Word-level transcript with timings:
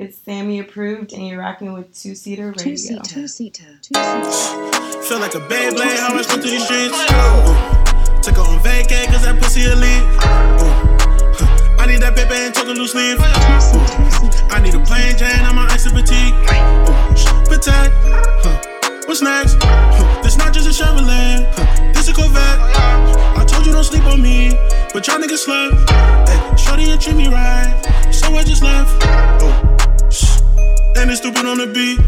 It's 0.00 0.16
Sammy 0.16 0.60
approved, 0.60 1.12
and 1.12 1.28
you're 1.28 1.40
rocking 1.40 1.74
with 1.74 1.94
Two 1.94 2.14
Seater 2.14 2.54
Radio. 2.56 2.64
Two 2.64 2.76
seater. 2.78 3.02
Two 3.04 3.28
seater. 3.28 3.64
Two 3.82 3.92
seater. 3.92 5.02
Feel 5.02 5.18
like 5.20 5.34
a 5.34 5.44
Beyblade, 5.44 5.98
how 5.98 6.16
I 6.16 6.22
spin 6.22 6.40
through 6.40 6.52
these 6.52 6.64
streets. 6.64 6.96
Ooh. 6.96 8.22
Took 8.24 8.36
her 8.40 8.48
on 8.48 8.58
vacay, 8.64 9.04
cause 9.12 9.24
that 9.28 9.36
pussy 9.38 9.68
elite. 9.68 10.00
Ooh. 10.24 11.76
I 11.76 11.84
need 11.84 12.00
that 12.00 12.16
paper 12.16 12.32
and 12.32 12.54
took 12.54 12.68
a 12.68 12.72
loose 12.72 12.94
leaf. 12.94 13.20
Ooh. 13.20 14.48
I 14.48 14.62
need 14.62 14.72
a 14.72 14.80
plain 14.80 15.18
Jane, 15.18 15.44
I'm 15.44 15.58
an 15.58 15.68
ice 15.68 15.84
and 15.84 15.92
petite. 15.92 16.32
Ooh. 16.48 17.44
Protect. 17.44 17.92
Huh. 18.40 19.04
What's 19.04 19.20
next? 19.20 19.58
Huh. 19.60 20.22
This 20.22 20.38
not 20.38 20.54
just 20.54 20.64
a 20.64 20.72
Chevrolet. 20.72 21.44
Huh. 21.52 21.92
This 21.92 22.08
a 22.08 22.14
Corvette. 22.14 22.58
I 23.36 23.44
told 23.46 23.66
you 23.66 23.72
don't 23.72 23.84
sleep 23.84 24.04
on 24.06 24.22
me, 24.22 24.56
but 24.94 25.06
y'all 25.06 25.20
niggas 25.20 25.44
slept. 25.44 25.76
Hey, 26.24 26.56
shorty 26.56 26.88
and 26.88 26.98
treat 26.98 27.16
me 27.16 27.28
right, 27.28 27.68
so 28.10 28.32
I 28.34 28.44
just 28.44 28.62
left. 28.62 28.96
Oh. 29.44 29.76
And 30.96 31.10
it's 31.10 31.20
stupid 31.20 31.46
on 31.46 31.58
the 31.58 31.66
beat. 31.66 31.98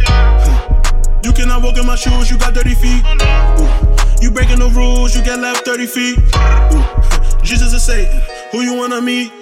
You 1.25 1.33
cannot 1.33 1.63
walk 1.63 1.79
in 1.79 1.87
my 1.87 1.97
shoes, 1.97 2.31
you 2.31 2.39
got 2.39 2.55
dirty 2.55 2.75
feet. 2.75 3.03
Ooh. 3.05 4.23
You 4.23 4.31
breaking 4.31 4.59
the 4.59 4.71
rules, 4.75 5.15
you 5.15 5.23
get 5.23 5.39
left 5.39 5.65
30 5.65 5.87
feet. 5.87 6.19
Ooh. 6.19 7.43
Jesus 7.43 7.73
is 7.73 7.83
Satan, 7.83 8.23
who 8.51 8.63
you 8.63 8.75
wanna 8.75 9.01
meet? 9.01 9.33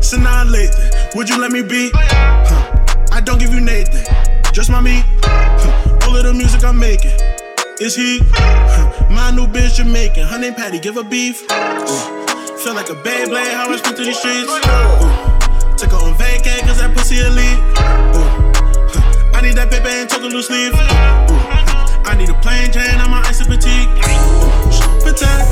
Sinai 0.00 0.44
Lathan, 0.44 1.14
would 1.14 1.28
you 1.28 1.40
let 1.40 1.52
me 1.52 1.62
be? 1.62 1.90
Huh. 1.94 3.06
I 3.12 3.20
don't 3.20 3.38
give 3.38 3.52
you 3.52 3.60
Nathan, 3.60 4.04
just 4.52 4.70
my 4.70 4.80
meat. 4.80 5.04
Huh. 5.22 6.08
All 6.08 6.16
of 6.16 6.24
the 6.24 6.32
music 6.32 6.64
I'm 6.64 6.78
making 6.78 7.12
is. 7.80 7.96
Huh. 8.32 9.10
My 9.10 9.30
new 9.30 9.46
bitch 9.46 9.76
Jamaican, 9.76 10.26
her 10.26 10.38
name 10.38 10.54
Patty, 10.54 10.78
give 10.78 10.94
her 10.96 11.04
beef. 11.04 11.42
Ooh. 11.42 12.56
Feel 12.58 12.74
like 12.74 12.90
a 12.90 12.94
Beyblade, 12.94 13.52
how 13.52 13.70
I 13.70 13.76
spin 13.76 13.94
through 13.94 14.04
these 14.06 14.18
streets. 14.18 14.50
Ooh. 14.50 15.76
Took 15.76 15.90
her 15.90 16.06
on 16.06 16.14
vacay, 16.42 16.60
cause 16.66 16.78
that 16.78 16.94
pussy 16.94 17.20
elite. 17.20 17.58
Ooh. 18.16 19.36
I 19.36 19.40
need 19.42 19.56
that 19.56 19.70
paper 19.70 19.88
and 19.88 20.08
took 20.08 20.22
a 20.22 20.26
loose 20.26 20.50
leaf. 20.50 20.72
Ooh. 20.74 20.78
I 22.04 22.14
need 22.16 22.28
a 22.28 22.34
plain 22.34 22.70
Jane, 22.72 22.98
I'm 22.98 23.12
an 23.12 23.24
ice 23.26 23.40
and 23.40 23.48
petite. 23.48 23.88
Protect. 25.02 25.46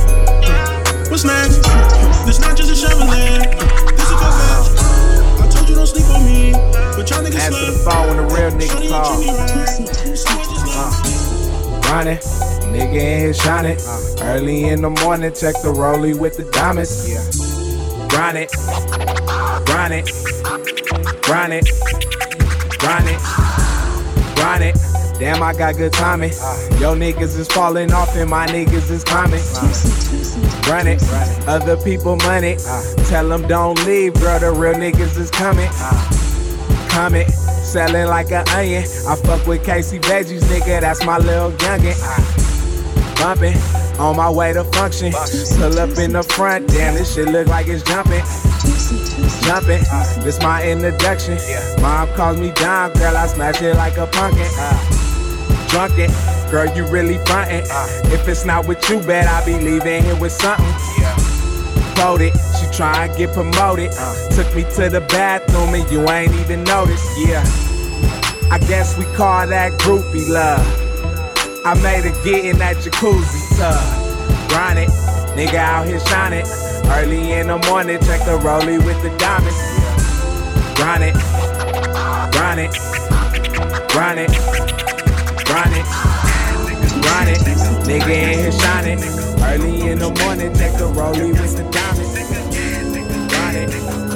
What's 1.11 1.25
next? 1.25 1.63
This 2.27 2.41
not 2.41 2.57
just 2.57 2.71
a 2.71 2.77
Chevrolet. 2.77 3.51
This 3.97 4.11
a 4.11 4.17
Corvette. 4.19 4.67
I 5.41 5.49
told 5.51 5.69
you 5.69 5.75
don't 5.75 5.87
sleep 5.87 6.07
on 6.11 6.25
me, 6.25 6.53
but 6.53 7.09
y'all 7.11 7.23
niggas 7.23 7.41
Answer 7.41 7.73
the 7.73 7.79
phone 7.85 8.09
when 8.09 8.17
the 8.19 8.27
real 8.35 8.51
nigga 8.51 8.89
call. 8.89 9.17
treat 9.17 9.27
me 9.27 9.33
right. 9.35 9.81
Uh, 10.73 10.91
Ronnie, 11.91 12.19
nigga 12.71 12.95
in 12.95 13.21
here 13.21 13.35
shining. 13.35 13.79
Early 14.23 14.69
in 14.69 14.83
the 14.83 14.91
morning, 14.91 15.33
check 15.33 15.55
the 15.63 15.73
rollie 15.73 16.19
with 16.19 16.37
the 16.37 16.45
diamonds. 16.53 17.09
Yeah. 17.11 17.21
Grind 18.09 18.39
it, 18.39 18.51
grind 19.67 19.95
it, 19.95 20.80
grind 21.31 21.53
it, 21.53 21.71
grind 22.81 23.07
it, 23.09 23.21
grind 24.35 24.65
it. 24.65 24.77
Damn, 25.21 25.41
I 25.45 25.53
got 25.53 25.77
good 25.77 25.93
timing. 25.93 26.33
Yo 26.81 26.97
niggas 26.97 27.39
is 27.39 27.47
falling 27.47 27.93
off 27.93 28.17
and 28.17 28.29
my 28.29 28.47
niggas 28.49 28.91
is. 28.91 29.05
Two. 29.05 30.69
Run 30.69 30.89
it, 30.89 31.01
other 31.47 31.77
people 31.77 32.17
money. 32.17 32.57
Tell 33.07 33.29
them 33.29 33.47
don't 33.47 33.79
leave, 33.87 34.15
girl. 34.15 34.41
The 34.41 34.51
real 34.51 34.75
niggas 34.75 35.17
is 35.19 35.31
coming. 35.31 35.71
Coming, 36.89 37.29
selling 37.29 38.09
like 38.09 38.33
an 38.33 38.49
onion. 38.49 38.83
I 39.07 39.15
fuck 39.15 39.47
with 39.47 39.65
Casey 39.65 40.01
Veggies, 40.01 40.43
nigga. 40.43 40.81
That's 40.81 41.05
my 41.05 41.19
little 41.19 41.53
youngin. 41.53 42.50
Bumping 43.21 43.57
on 43.99 44.17
my 44.17 44.31
way 44.31 44.55
to 44.55 44.65
function. 44.65 45.13
Pull 45.13 45.79
up 45.79 45.99
in 45.99 46.13
the 46.13 46.23
front, 46.23 46.69
damn, 46.69 46.95
this 46.95 47.15
shit 47.15 47.29
look 47.29 47.49
like 47.49 47.69
it's 47.69 47.83
jumping. 47.83 48.23
Jumping, 49.45 49.83
this 50.25 50.41
my 50.41 50.67
introduction. 50.67 51.39
Mom 51.83 52.09
calls 52.15 52.39
me 52.39 52.51
Don, 52.53 52.93
girl. 52.95 53.15
I 53.15 53.27
smash 53.27 53.61
it 53.61 53.77
like 53.77 53.99
a 53.99 54.07
pumpkin. 54.07 54.49
Drunken, 55.69 56.11
girl, 56.51 56.75
you 56.75 56.87
really 56.87 57.19
frontin'. 57.27 57.63
If 58.11 58.27
it's 58.27 58.47
not 58.47 58.67
with 58.67 58.89
you, 58.89 59.01
bet 59.01 59.27
I 59.27 59.45
be 59.45 59.53
leaving 59.53 60.03
here 60.03 60.17
with 60.19 60.33
something. 60.33 60.67
Quoted, 61.95 62.33
she 62.59 62.67
try 62.75 63.05
and 63.05 63.17
get 63.19 63.35
promoted. 63.35 63.93
Took 64.33 64.55
me 64.57 64.63
to 64.77 64.89
the 64.89 65.05
bathroom 65.11 65.75
and 65.75 65.89
you 65.91 66.09
ain't 66.09 66.33
even 66.37 66.65
noticed. 66.65 67.07
Yeah, 67.19 67.45
I 68.51 68.59
guess 68.67 68.97
we 68.97 69.05
call 69.15 69.47
that 69.47 69.73
groupie 69.73 70.27
love. 70.27 70.90
I 71.63 71.75
made 71.83 72.05
her 72.05 72.25
get 72.25 72.47
in 72.47 72.57
that 72.59 72.77
jacuzzi 72.77 73.59
tub. 73.59 74.49
Grind 74.49 74.79
it, 74.79 74.89
nigga 75.37 75.57
out 75.57 75.87
here 75.87 76.01
shining. 76.01 76.47
Early 76.87 77.33
in 77.33 77.49
the 77.49 77.59
morning, 77.69 77.99
check 78.01 78.25
the 78.25 78.39
rollie 78.39 78.83
with 78.83 79.01
the 79.03 79.11
diamonds. 79.19 79.61
Grind 80.75 81.05
it, 81.05 81.15
grind 82.33 82.61
it, 82.61 82.73
grind 83.93 84.21
it, 84.21 84.31
grind 85.45 85.75
it, 85.77 85.85
grind 87.05 87.29
it. 87.29 87.39
Nigga 87.85 88.09
in 88.09 88.39
here 88.39 88.53
shining. 88.53 88.99
Early 89.43 89.91
in 89.91 89.99
the 89.99 90.11
morning, 90.25 90.55
check 90.55 90.73
the 90.79 90.87
rollie 90.97 91.33
with 91.33 91.57
the 91.57 91.65
diamonds. 91.71 92.15
Grind 93.29 93.57
it, 93.57 94.10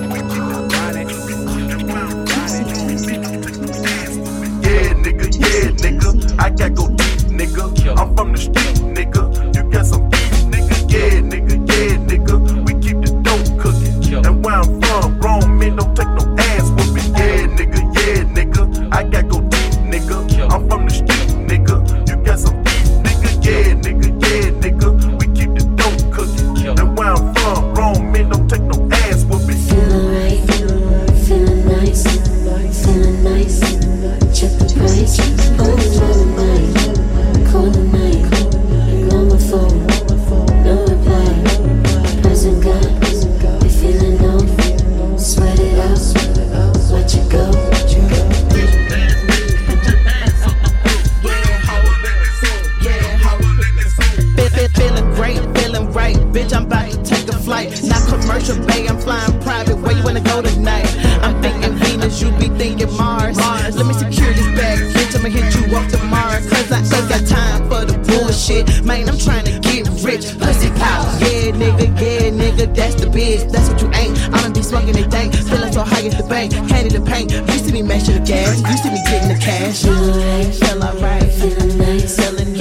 commercial 58.24 58.56
bay, 58.66 58.86
I'm 58.88 58.98
flying 58.98 59.38
private. 59.40 59.76
Where 59.76 59.92
you 59.92 60.02
wanna 60.02 60.20
go 60.20 60.40
tonight? 60.40 60.88
I'm 61.22 61.40
thinking 61.42 61.74
Venus, 61.76 62.22
you 62.22 62.30
be 62.32 62.48
thinking 62.56 62.90
Mars. 62.96 63.36
Let 63.36 63.86
me 63.86 63.92
secure 63.92 64.32
this 64.32 64.48
bag, 64.58 64.78
bitch. 64.94 65.14
I'ma 65.14 65.28
hit 65.28 65.54
you 65.54 65.76
up 65.76 65.86
tomorrow. 65.90 66.40
Cause 66.48 66.72
I 66.72 66.78
ain't 66.78 67.08
got 67.08 67.26
time 67.26 67.68
for 67.68 67.84
the 67.84 67.96
bullshit. 68.08 68.84
Man, 68.84 69.08
I'm 69.08 69.18
trying 69.18 69.44
to 69.44 69.58
get 69.60 69.88
rich. 70.02 70.24
Pussy 70.40 70.70
power. 70.80 71.08
Yeah, 71.20 71.52
nigga, 71.52 71.86
yeah, 72.00 72.30
nigga, 72.30 72.74
that's 72.74 72.94
the 72.94 73.10
biz. 73.10 73.44
That's 73.52 73.68
what 73.68 73.80
you 73.82 73.90
ain't. 73.92 74.16
I'ma 74.32 74.54
be 74.54 74.62
smoking 74.62 74.96
it 74.96 75.10
dank. 75.10 75.34
Feeling 75.34 75.72
so 75.72 75.82
high 75.82 76.06
at 76.06 76.16
the 76.16 76.24
bank. 76.24 76.52
Candy 76.68 76.96
the 76.96 77.04
paint. 77.04 77.30
Used 77.30 77.66
to 77.66 77.72
be 77.72 77.82
mashing 77.82 78.14
the 78.14 78.24
gas. 78.24 78.60
Used 78.72 78.84
to 78.84 78.91
be 78.91 79.00
getting 79.04 79.28
the 79.28 79.38
cash. 79.38 79.82
Feel 79.84 80.82
alright. 80.82 81.30
feeling 81.32 82.53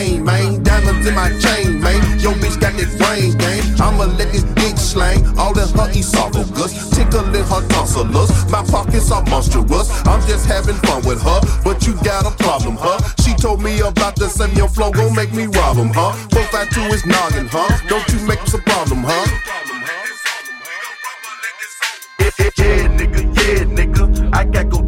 in 0.00 0.24
lane, 0.24 0.24
man. 0.24 0.62
Diamonds 0.62 1.06
in 1.06 1.14
my 1.14 1.30
chain, 1.38 1.80
man. 1.80 2.00
Yo, 2.20 2.32
bitch 2.32 2.58
got 2.60 2.72
that 2.74 2.90
brain 2.98 3.36
game. 3.38 3.64
I'ma 3.80 4.04
let 4.16 4.32
this 4.32 4.44
bitch 4.44 4.78
slang 4.78 5.24
all 5.38 5.56
in 5.58 5.68
her 5.68 5.90
esophagus. 5.90 6.90
Tickling 6.90 7.32
her 7.32 7.62
tonsillas. 7.68 8.50
My 8.50 8.62
pockets 8.64 9.10
are 9.10 9.24
monstrous. 9.24 9.90
I'm 10.06 10.20
just 10.26 10.46
having 10.46 10.76
fun 10.86 11.04
with 11.04 11.22
her, 11.22 11.40
but 11.64 11.86
you 11.86 11.94
got 12.02 12.26
a 12.26 12.30
problem, 12.42 12.76
huh? 12.78 12.98
She 13.22 13.34
told 13.34 13.62
me 13.62 13.80
about 13.80 14.16
the 14.16 14.28
same 14.28 14.54
your 14.56 14.68
flow 14.68 14.90
gon' 14.90 15.14
make 15.14 15.32
me 15.32 15.46
rob 15.46 15.78
'em, 15.78 15.90
huh? 15.92 16.12
452 16.32 16.94
is 16.94 17.06
noggin, 17.06 17.48
huh? 17.50 17.68
Don't 17.88 18.06
you 18.12 18.20
make 18.26 18.42
us 18.42 18.54
a 18.54 18.58
problem, 18.58 19.04
huh? 19.04 19.26
Yeah, 22.18 22.30
yeah, 22.38 22.50
yeah, 22.56 22.88
nigga, 22.98 23.22
yeah, 23.36 23.64
nigga. 23.64 24.30
I 24.34 24.44
got 24.44 24.68
go 24.70 24.85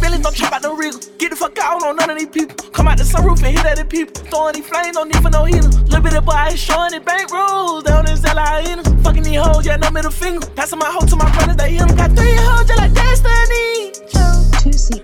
feelings, 0.00 0.22
don't 0.24 0.34
trap 0.34 0.52
out 0.52 0.62
no 0.62 0.74
wriggle. 0.76 1.00
Get 1.18 1.30
the 1.30 1.36
fuck 1.36 1.58
out 1.58 1.82
on 1.82 1.96
none 1.96 2.10
of 2.10 2.18
these 2.18 2.28
people. 2.28 2.56
Come 2.70 2.88
out 2.88 2.98
the 2.98 3.04
sunroof 3.04 3.42
and 3.44 3.56
hit 3.56 3.64
at 3.64 3.76
the 3.76 3.84
people. 3.84 4.14
Throwing 4.30 4.54
these 4.54 4.66
flames, 4.66 4.96
don't 4.96 5.08
need 5.08 5.22
for 5.22 5.30
no 5.30 5.44
healer. 5.44 5.68
Little 5.68 6.00
bit 6.00 6.14
of 6.14 6.24
boy 6.24 6.54
showing 6.56 6.94
it 6.94 7.04
bank 7.04 7.30
rolls 7.30 7.84
down 7.84 8.08
in 8.08 8.16
Zella 8.16 8.62
Fucking 9.04 9.22
these 9.22 9.40
hoes, 9.40 9.66
yeah, 9.66 9.76
no 9.76 9.90
middle 9.90 10.10
finger. 10.10 10.46
Passing 10.56 10.78
my 10.78 10.90
hoe 10.90 11.06
to 11.06 11.16
my 11.16 11.30
brothers, 11.32 11.56
they 11.56 11.72
hit 11.72 11.82
'em. 11.82 11.96
Got 11.96 12.16
three 12.16 12.36
hoes 12.36 12.66
just 12.66 12.78
like 12.80 12.94
Destiny. 12.94 13.92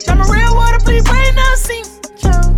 I'm 0.09 0.21
a 0.21 0.25
real 0.33 0.55
water, 0.55 0.79
please 0.79 1.05
brain 1.05 1.35
nothing. 1.35 2.56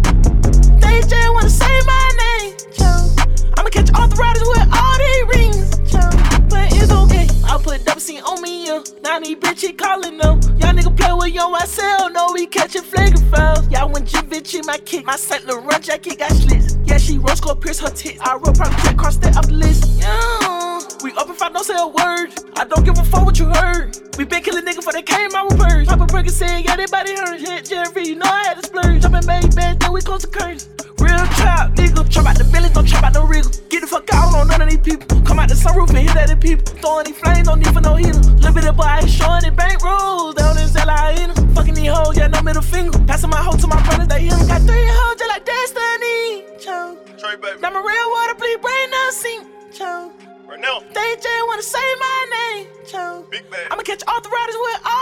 Kick, 14.84 15.04
my 15.04 15.16
Saint 15.16 15.46
Laurent 15.46 15.82
jacket 15.82 16.18
got 16.18 16.30
slits. 16.32 16.76
Yeah, 16.84 16.98
she 16.98 17.18
rose 17.18 17.38
score 17.38 17.56
pierce 17.56 17.80
her 17.80 17.90
tits. 17.90 18.20
I 18.20 18.34
wrote 18.36 18.56
private 18.56 18.82
check, 18.82 18.96
cross 18.96 19.16
that 19.18 19.36
off 19.36 19.46
the 19.46 19.52
list. 19.52 19.98
Yeah. 19.98 20.80
We 21.02 21.12
up 21.12 21.28
if 21.28 21.40
I 21.40 21.48
don't 21.50 21.64
say 21.64 21.74
a 21.76 21.86
word. 21.86 22.32
I 22.56 22.64
don't 22.64 22.84
give 22.84 22.98
a 22.98 23.04
fuck 23.04 23.24
what 23.24 23.38
you 23.38 23.46
heard. 23.46 23.96
We 24.16 24.24
been 24.24 24.42
killing 24.42 24.64
niggas 24.64 24.76
before 24.76 24.92
they 24.92 25.02
came 25.02 25.34
out 25.34 25.50
with 25.50 25.58
purge. 25.58 25.86
Papa 25.86 26.06
Burger 26.06 26.30
said, 26.30 26.60
yeah, 26.60 26.76
they 26.76 26.86
body 26.86 27.14
hurt. 27.14 27.40
Hit 27.40 27.66
Jerry, 27.66 28.08
you 28.08 28.16
know 28.16 28.26
I 28.26 28.44
had 28.48 28.60
to 28.60 28.66
splurge. 28.66 29.02
Jumping 29.02 29.26
made 29.26 29.54
bad, 29.54 29.80
then 29.80 29.92
we 29.92 30.00
close 30.00 30.22
the 30.22 30.28
curtains. 30.28 30.68
Real 31.00 31.26
trap, 31.38 31.74
nigga. 31.74 32.08
Trap 32.10 32.26
out 32.26 32.38
the 32.38 32.44
village, 32.44 32.72
don't 32.72 32.86
trap 32.86 33.04
out 33.04 33.14
no 33.14 33.24
wriggle. 33.26 33.50
Get 33.68 33.80
the 33.82 33.86
fuck 33.86 34.08
out 34.12 34.34
on 34.34 34.48
none 34.48 34.62
of 34.62 34.68
these 34.68 34.80
people. 34.80 35.06
Come 35.22 35.38
out 35.38 35.48
the 35.48 35.54
sunroof 35.54 35.90
and 35.90 35.98
hit 35.98 36.16
at 36.16 36.28
the 36.28 36.36
people. 36.36 36.64
Throwing 36.82 37.06
these 37.06 37.18
flames, 37.18 37.46
don't 37.48 37.60
need 37.60 37.72
for 37.72 37.80
no 37.80 37.94
heater. 37.94 38.18
Little 38.42 38.54
bit 38.54 38.64
of 38.66 38.76
boy 38.76 38.88
ain't 39.00 39.10
showing 39.10 39.44
it 39.44 39.54
bank 39.56 39.82
rolls 39.82 40.34
down 40.34 40.58
in 40.58 40.68
Zella 40.68 41.14
Fucking 41.54 41.74
these 41.74 41.90
hoes, 41.90 42.16
yeah, 42.16 42.28
no 42.28 42.42
middle 42.42 42.62
finger. 42.62 42.98
Passing 43.06 43.30
my 43.30 43.42
hoe 43.42 43.56
to 43.56 43.66
my 43.66 43.80
brothers, 43.86 44.08
they 44.08 44.22
hit 44.22 44.32
'em. 44.32 44.46
Got 44.48 44.62
three 44.62 44.86
hoes 44.86 45.16
just 45.18 45.30
like 45.30 45.44
Destiny. 45.44 46.44
Chow. 46.58 46.96
Trey, 47.18 47.36
baby. 47.36 47.58
I'm 47.62 47.76
a 47.76 47.82
real 47.82 48.08
water, 48.14 48.34
please 48.34 48.58
brain 48.58 48.88
nothing. 48.90 49.40
Chow. 49.72 50.10
Right 50.48 50.60
now. 50.60 50.80
They 50.94 51.08
just 51.20 51.42
wanna 51.48 51.62
say 51.62 51.86
my 52.00 52.18
name. 52.36 52.66
Chow. 52.86 53.24
Big 53.30 53.44
bag. 53.50 53.66
I'ma 53.70 53.82
catch 53.82 54.02
all 54.08 54.20
the 54.20 54.30
riders 54.30 54.56
with 54.64 54.80
all 54.86 54.97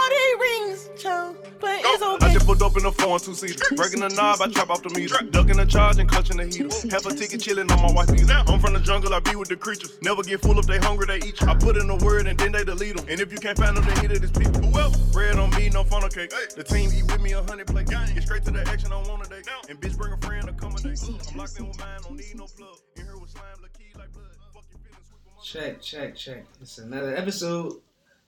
pulled 2.56 2.70
up 2.72 2.80
in 2.80 2.86
a 2.86 2.92
four 2.92 3.14
and 3.14 3.22
two 3.22 3.34
seater. 3.34 3.62
Breaking 3.76 4.00
the 4.00 4.08
knob, 4.08 4.40
I 4.40 4.48
trap 4.48 4.70
off 4.70 4.82
the 4.82 4.90
meter. 4.90 5.16
Ducking 5.30 5.56
the 5.56 5.66
charge 5.66 5.98
and 5.98 6.08
clutching 6.08 6.36
the 6.36 6.46
heater. 6.46 6.68
Half 6.90 7.06
a 7.06 7.14
ticket 7.14 7.40
chilling 7.40 7.70
on 7.70 7.82
my 7.82 7.92
wife 7.92 8.10
either. 8.10 8.42
I'm 8.46 8.60
from 8.60 8.72
the 8.74 8.80
jungle, 8.80 9.12
I 9.14 9.20
be 9.20 9.36
with 9.36 9.48
the 9.48 9.56
creatures. 9.56 9.98
Never 10.02 10.22
get 10.22 10.40
full 10.40 10.58
if 10.58 10.66
they 10.66 10.78
hungry, 10.78 11.06
they 11.06 11.26
eat 11.26 11.40
you. 11.40 11.48
I 11.48 11.54
put 11.54 11.76
in 11.76 11.88
a 11.90 11.96
word 11.96 12.26
and 12.26 12.38
then 12.38 12.52
they 12.52 12.64
delete 12.64 12.96
them. 12.96 13.06
And 13.08 13.20
if 13.20 13.32
you 13.32 13.38
can't 13.38 13.58
find 13.58 13.76
them, 13.76 13.84
they 13.84 14.00
hit 14.00 14.12
it 14.12 14.24
as 14.24 14.30
people. 14.30 14.60
Who 14.62 14.78
else? 14.78 14.96
Bread 15.12 15.38
on 15.38 15.50
me, 15.50 15.68
no 15.70 15.84
funnel 15.84 16.08
cake. 16.08 16.30
The 16.30 16.64
team 16.64 16.90
eat 16.94 17.04
with 17.04 17.20
me 17.20 17.32
a 17.32 17.42
hundred 17.42 17.66
plate. 17.66 17.88
Get 17.88 18.22
straight 18.22 18.44
to 18.44 18.50
the 18.50 18.66
action, 18.68 18.92
I 18.92 18.96
want 19.08 19.26
a 19.26 19.28
day. 19.28 19.42
And 19.68 19.80
bitch, 19.80 19.96
bring 19.96 20.12
a 20.12 20.18
friend, 20.18 20.48
accommodate. 20.48 20.98
I'm 21.04 21.36
locked 21.36 21.58
in 21.58 21.68
with 21.68 21.78
mine, 21.78 22.00
don't 22.02 22.16
need 22.16 22.36
no 22.36 22.46
plug. 22.46 22.78
In 22.96 23.04
here 23.04 23.18
with 23.18 23.30
slime, 23.30 23.44
the 23.62 23.68
key 23.78 23.90
like 23.96 24.12
blood. 24.12 24.24
Fuck 24.54 24.64
your 24.70 24.80
feelings, 24.80 25.06
sweep 25.08 25.20
'em 25.26 25.38
up. 25.38 25.44
Check, 25.44 25.82
check, 25.82 26.16
check. 26.16 26.44
It's 26.60 26.78
another 26.78 27.16
episode 27.16 27.80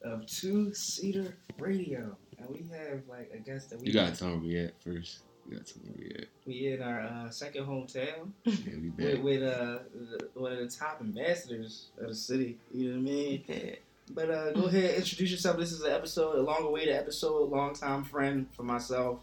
of 0.02 0.26
Two 0.26 0.74
Seater 0.74 1.36
Radio. 1.58 2.16
And 2.38 2.48
we 2.50 2.64
have 2.76 3.02
like 3.08 3.30
a 3.34 3.38
guest 3.38 3.70
that 3.70 3.80
we 3.80 3.88
You 3.88 3.92
gotta 3.92 4.14
tell 4.16 4.28
me 4.28 4.34
where 4.36 4.42
we 4.42 4.58
at 4.58 4.80
first. 4.82 5.20
You 5.48 5.56
gotta 5.56 5.72
tell 5.72 5.82
me 5.82 5.90
where 5.96 6.06
we 6.08 6.14
at. 6.22 6.28
we 6.46 6.72
in 6.72 6.82
our 6.82 7.00
uh, 7.00 7.30
second 7.30 7.66
hometown 7.66 8.30
Yeah, 8.44 8.54
we 8.80 8.88
with, 8.96 8.96
back. 8.96 9.22
with 9.24 9.42
uh 9.42 9.78
the- 9.94 10.28
one 10.34 10.52
of 10.52 10.58
the 10.58 10.68
top 10.68 10.98
ambassadors 11.00 11.86
of 11.98 12.08
the 12.08 12.14
city. 12.14 12.58
You 12.72 12.90
know 12.90 12.92
what 12.92 12.98
I 12.98 13.02
mean? 13.02 13.44
Yeah. 13.46 13.74
But 14.10 14.30
uh, 14.30 14.52
go 14.52 14.64
ahead, 14.64 14.94
introduce 14.94 15.30
yourself. 15.30 15.58
This 15.58 15.70
is 15.72 15.82
an 15.82 15.92
episode, 15.92 16.36
a 16.38 16.42
long 16.42 16.64
awaited 16.64 16.94
episode, 16.96 17.50
long 17.50 17.74
time 17.74 18.04
friend 18.04 18.46
for 18.56 18.62
myself, 18.62 19.20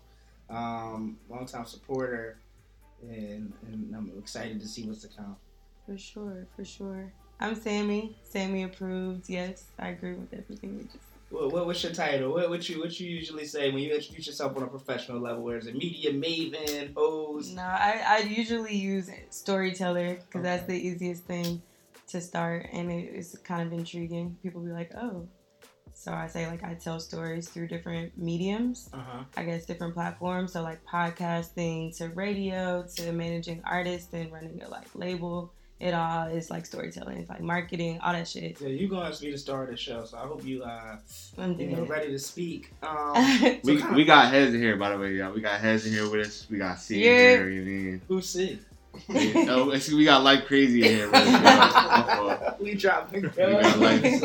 um, 0.48 1.18
long 1.28 1.48
time 1.48 1.66
supporter, 1.66 2.38
and, 3.02 3.52
and 3.66 3.96
I'm 3.96 4.12
excited 4.20 4.60
to 4.60 4.68
see 4.68 4.84
what's 4.88 5.02
to 5.02 5.08
come. 5.08 5.38
For 5.88 5.98
sure, 5.98 6.46
for 6.56 6.64
sure. 6.64 7.12
I'm 7.40 7.56
Sammy. 7.56 8.16
Sammy 8.24 8.62
approved. 8.62 9.28
Yes, 9.28 9.64
I 9.80 9.88
agree 9.90 10.14
with 10.14 10.32
everything 10.34 10.78
you 10.78 10.84
just 10.84 11.15
What, 11.30 11.52
what 11.52 11.66
what's 11.66 11.84
your 11.84 11.92
title? 11.92 12.34
What 12.34 12.50
what 12.50 12.68
you 12.70 12.80
what 12.80 13.00
you 13.00 13.10
usually 13.10 13.46
say 13.46 13.72
when 13.72 13.82
you 13.84 13.94
introduce 13.94 14.28
yourself 14.28 14.56
on 14.58 14.64
a 14.64 14.68
professional 14.68 15.20
level? 15.20 15.44
Where 15.44 15.58
is 15.58 15.68
it 15.68 15.76
media 15.76 16.14
maven, 16.14 16.94
host? 16.94 17.56
No, 17.56 17.64
I, 17.64 18.04
I 18.08 18.18
usually 18.20 18.76
use 18.76 19.10
storyteller 19.32 20.16
because 20.16 20.44
that's 20.44 20.66
the 20.68 20.76
easiest 20.76 21.24
thing 21.26 21.62
to 22.10 22.22
start, 22.22 22.68
and 22.72 22.92
it 22.92 23.14
is 23.14 23.38
kind 23.44 23.66
of 23.66 23.78
intriguing. 23.78 24.38
People 24.44 24.62
be 24.62 24.72
like, 24.72 24.92
oh. 24.96 25.28
So 25.98 26.12
I 26.12 26.28
say, 26.28 26.46
like, 26.48 26.62
I 26.64 26.74
tell 26.74 27.00
stories 27.00 27.48
through 27.48 27.70
different 27.70 28.18
mediums, 28.18 28.90
Uh 28.94 28.98
huh. 28.98 29.24
I 29.38 29.44
guess 29.44 29.66
different 29.66 29.94
platforms. 29.94 30.52
So, 30.52 30.62
like, 30.62 30.84
podcasting 30.86 31.96
to 31.98 32.10
radio 32.10 32.86
to 32.98 33.12
managing 33.14 33.62
artists 33.66 34.14
and 34.14 34.32
running 34.32 34.62
a 34.62 34.68
like 34.70 34.88
label. 34.94 35.54
It 35.80 35.94
all 35.94 36.28
is 36.28 36.50
like 36.50 36.66
storytelling, 36.66 37.18
it's 37.18 37.30
like 37.30 37.42
marketing, 37.42 38.00
all 38.02 38.14
that 38.14 38.28
shit. 38.30 38.62
Yeah, 38.62 38.70
you 38.70 38.88
going 38.88 39.12
to 39.12 39.22
be 39.22 39.32
the 39.32 39.38
star 39.38 39.64
of 39.64 39.70
the 39.70 39.76
show. 39.76 40.06
So 40.06 40.18
I 40.18 40.22
hope 40.22 40.46
you 40.46 40.64
uh 40.64 40.98
you 41.38 41.68
know 41.68 41.84
ready 41.86 42.10
to 42.12 42.20
speak. 42.20 42.72
Um, 42.84 43.14
We, 43.64 43.78
kinda- 43.78 43.94
we 43.94 44.06
got 44.06 44.32
heads 44.32 44.54
in 44.54 44.62
here, 44.62 44.78
by 44.78 44.92
the 44.92 44.98
way, 44.98 45.14
y'all. 45.16 45.34
We 45.34 45.42
got 45.42 45.60
heads 45.60 45.86
in 45.86 45.92
here 45.92 46.10
with 46.10 46.26
us. 46.28 46.48
We 46.50 46.58
got 46.60 46.80
C 46.80 46.96
in 46.96 47.02
Yeah. 47.14 47.30
here. 47.30 47.50
You 47.50 47.62
mean? 47.64 48.02
who's 48.08 48.30
sick? 48.30 48.60
oh, 49.10 49.74
actually, 49.74 49.98
we 49.98 50.06
got 50.06 50.24
life 50.24 50.46
crazy 50.46 50.82
in 50.88 50.96
here. 50.96 51.10
Bro. 51.10 51.26
My 51.26 52.06
fault. 52.40 52.62
we 52.62 52.76
dropping. 52.76 53.24
We 53.24 53.28
got 53.30 53.78
life. 53.80 54.22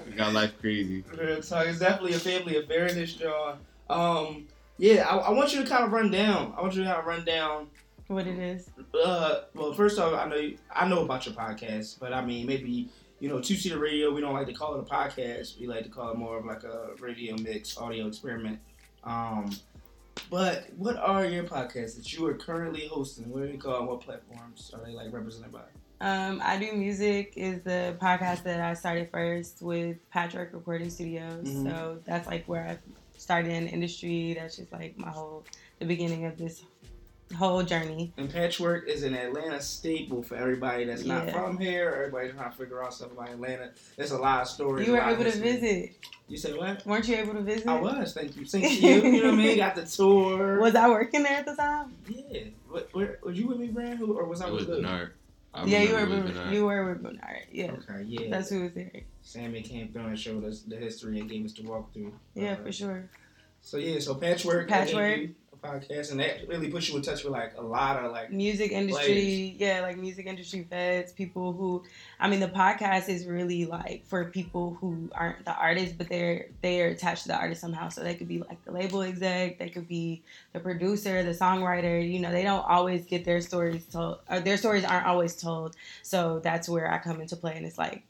We 0.06 0.12
got 0.12 0.32
life 0.32 0.52
crazy. 0.60 1.02
Real 1.18 1.42
talk. 1.42 1.66
It's 1.66 1.80
definitely 1.80 2.12
a 2.14 2.20
family 2.20 2.56
affair 2.58 2.86
in 2.86 2.94
this 2.94 3.14
John. 3.14 3.58
Um, 3.90 4.46
yeah, 4.78 5.08
I, 5.08 5.16
I 5.16 5.30
want 5.32 5.52
you 5.52 5.64
to 5.64 5.68
kind 5.68 5.82
of 5.84 5.90
run 5.90 6.12
down. 6.12 6.54
I 6.56 6.60
want 6.62 6.74
you 6.74 6.84
to 6.84 6.88
kind 6.88 7.00
of 7.00 7.06
run 7.06 7.24
down. 7.24 7.66
What 8.08 8.26
it 8.26 8.38
is. 8.38 8.70
Uh, 9.04 9.42
well, 9.54 9.72
first 9.72 9.98
off, 9.98 10.12
I 10.14 10.28
know 10.28 10.36
you, 10.36 10.58
I 10.74 10.86
know 10.88 11.04
about 11.04 11.26
your 11.26 11.34
podcast, 11.34 11.98
but 11.98 12.12
I 12.12 12.24
mean, 12.24 12.46
maybe 12.46 12.88
you 13.20 13.28
know, 13.28 13.40
two 13.40 13.54
seater 13.54 13.78
radio. 13.78 14.12
We 14.12 14.20
don't 14.20 14.34
like 14.34 14.46
to 14.48 14.52
call 14.52 14.74
it 14.74 14.80
a 14.80 14.82
podcast. 14.82 15.58
We 15.58 15.66
like 15.66 15.84
to 15.84 15.88
call 15.88 16.10
it 16.10 16.18
more 16.18 16.38
of 16.38 16.44
like 16.44 16.64
a 16.64 16.90
radio 17.00 17.36
mix, 17.36 17.78
audio 17.78 18.06
experiment. 18.06 18.58
Um, 19.02 19.50
but 20.30 20.66
what 20.76 20.96
are 20.96 21.24
your 21.24 21.44
podcasts 21.44 21.96
that 21.96 22.12
you 22.12 22.26
are 22.26 22.34
currently 22.34 22.86
hosting? 22.86 23.30
What 23.30 23.42
are 23.42 23.46
they 23.46 23.56
called? 23.56 23.86
What 23.86 24.00
platforms 24.00 24.70
are 24.74 24.84
they 24.84 24.92
like 24.92 25.12
represented 25.12 25.52
by? 25.52 25.62
Um, 26.00 26.42
I 26.44 26.58
do 26.58 26.72
music 26.72 27.32
is 27.36 27.62
the 27.62 27.96
podcast 28.00 28.42
that 28.42 28.60
I 28.60 28.74
started 28.74 29.10
first 29.10 29.62
with 29.62 29.96
Patchwork 30.10 30.52
Recording 30.52 30.90
Studios. 30.90 31.46
Mhm. 31.46 31.62
So 31.62 31.98
that's 32.04 32.26
like 32.26 32.46
where 32.46 32.66
I 32.66 32.78
started 33.16 33.52
in 33.52 33.64
the 33.64 33.70
industry. 33.70 34.34
That's 34.34 34.56
just 34.56 34.72
like 34.72 34.98
my 34.98 35.10
whole 35.10 35.44
the 35.78 35.86
beginning 35.86 36.26
of 36.26 36.36
this 36.36 36.62
whole 37.36 37.62
journey. 37.62 38.12
And 38.16 38.30
Patchwork 38.30 38.88
is 38.88 39.02
an 39.02 39.14
Atlanta 39.14 39.60
staple 39.60 40.22
for 40.22 40.36
everybody 40.36 40.84
that's 40.84 41.04
not 41.04 41.30
from 41.30 41.58
here. 41.58 41.92
Everybody 42.06 42.32
trying 42.32 42.50
to 42.50 42.56
figure 42.56 42.82
out 42.82 42.94
stuff 42.94 43.12
about 43.12 43.30
Atlanta. 43.30 43.70
There's 43.96 44.12
a 44.12 44.18
lot 44.18 44.42
of 44.42 44.48
stories. 44.48 44.86
You 44.86 44.92
were 44.92 44.98
a 44.98 45.02
lot 45.02 45.12
of 45.14 45.20
able 45.20 45.30
to 45.32 45.38
visit. 45.38 45.96
You 46.28 46.36
said 46.38 46.56
what? 46.56 46.84
Weren't 46.86 47.06
you 47.08 47.16
able 47.16 47.34
to 47.34 47.40
visit? 47.42 47.66
I 47.66 47.80
was. 47.80 48.14
Thank 48.14 48.36
you. 48.36 48.44
Thank 48.46 48.80
you. 48.82 48.88
You 48.90 49.22
know 49.22 49.30
what 49.30 49.34
I 49.34 49.36
mean? 49.36 49.56
Got 49.56 49.74
the 49.74 49.84
tour. 49.84 50.60
Was 50.60 50.74
I 50.74 50.88
working 50.88 51.22
there 51.22 51.38
at 51.38 51.46
the 51.46 51.54
time? 51.54 51.92
Yeah. 52.08 52.44
What, 52.68 52.88
where, 52.92 53.18
was 53.22 53.38
you 53.38 53.48
with 53.48 53.58
me, 53.58 53.68
Brand? 53.68 54.00
Or 54.02 54.24
was 54.24 54.40
I 54.40 54.50
with 54.50 54.68
Lou? 54.68 54.76
Bernard. 54.82 55.12
I 55.52 55.64
yeah, 55.66 55.82
you 55.82 55.92
were. 55.92 56.00
remember 56.00 56.16
it 56.16 56.22
was 56.22 56.26
With, 56.32 56.34
Bernard. 56.36 56.54
you 56.54 56.64
were 56.64 56.88
with 56.88 57.02
Bernard. 57.02 57.46
Yeah, 57.52 57.72
Okay, 57.72 58.02
yeah. 58.08 58.30
that's 58.30 58.50
who 58.50 58.62
was 58.62 58.72
there. 58.72 58.90
Sammy 59.22 59.62
came 59.62 59.88
through 59.92 60.06
and 60.06 60.18
showed 60.18 60.44
us 60.44 60.62
the 60.62 60.76
history 60.76 61.20
and 61.20 61.30
gave 61.30 61.44
us 61.44 61.52
the 61.52 61.62
walkthrough. 61.62 62.12
Yeah, 62.34 62.52
Uh, 62.54 62.56
for 62.56 62.72
sure. 62.72 63.08
So 63.60 63.76
yeah, 63.76 63.98
so 64.00 64.14
Patchwork, 64.16 64.68
Patchwork. 64.68 65.30
Podcast, 65.64 66.10
and 66.10 66.20
that 66.20 66.46
really 66.48 66.68
puts 66.68 66.88
you 66.88 66.96
in 66.96 67.02
touch 67.02 67.24
with 67.24 67.32
like 67.32 67.52
a 67.56 67.62
lot 67.62 68.02
of 68.02 68.12
like. 68.12 68.30
music 68.30 68.72
industry 68.72 69.56
yeah 69.58 69.80
like 69.80 69.96
music 69.96 70.26
industry 70.26 70.66
vets 70.68 71.12
people 71.12 71.52
who 71.52 71.82
i 72.20 72.28
mean 72.28 72.40
the 72.40 72.48
podcast 72.48 73.08
is 73.08 73.26
really 73.26 73.64
like 73.64 74.04
for 74.06 74.26
people 74.26 74.76
who 74.80 75.08
aren't 75.12 75.44
the 75.44 75.54
artists 75.54 75.94
but 75.96 76.08
they're 76.08 76.46
they're 76.62 76.88
attached 76.88 77.22
to 77.22 77.28
the 77.28 77.36
artist 77.36 77.60
somehow 77.60 77.88
so 77.88 78.02
they 78.02 78.14
could 78.14 78.28
be 78.28 78.38
like 78.38 78.62
the 78.64 78.72
label 78.72 79.02
exec 79.02 79.58
they 79.58 79.68
could 79.68 79.88
be 79.88 80.22
the 80.52 80.60
producer 80.60 81.22
the 81.22 81.30
songwriter 81.30 81.96
you 82.06 82.18
know 82.18 82.30
they 82.30 82.42
don't 82.42 82.64
always 82.66 83.06
get 83.06 83.24
their 83.24 83.40
stories 83.40 83.84
told 83.86 84.18
or 84.30 84.40
their 84.40 84.56
stories 84.56 84.84
aren't 84.84 85.06
always 85.06 85.34
told 85.34 85.74
so 86.02 86.38
that's 86.40 86.68
where 86.68 86.92
i 86.92 86.98
come 86.98 87.20
into 87.20 87.36
play 87.36 87.56
and 87.56 87.64
it's 87.66 87.78
like 87.78 88.02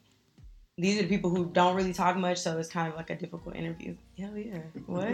these 0.77 0.99
are 0.99 1.03
the 1.03 1.07
people 1.07 1.29
who 1.29 1.45
don't 1.53 1.75
really 1.75 1.93
talk 1.93 2.17
much 2.17 2.37
so 2.37 2.57
it's 2.57 2.67
kind 2.69 2.89
of 2.89 2.95
like 2.95 3.09
a 3.09 3.15
difficult 3.15 3.55
interview 3.55 3.95
hell 4.19 4.35
yeah 4.37 4.59
what 4.87 5.07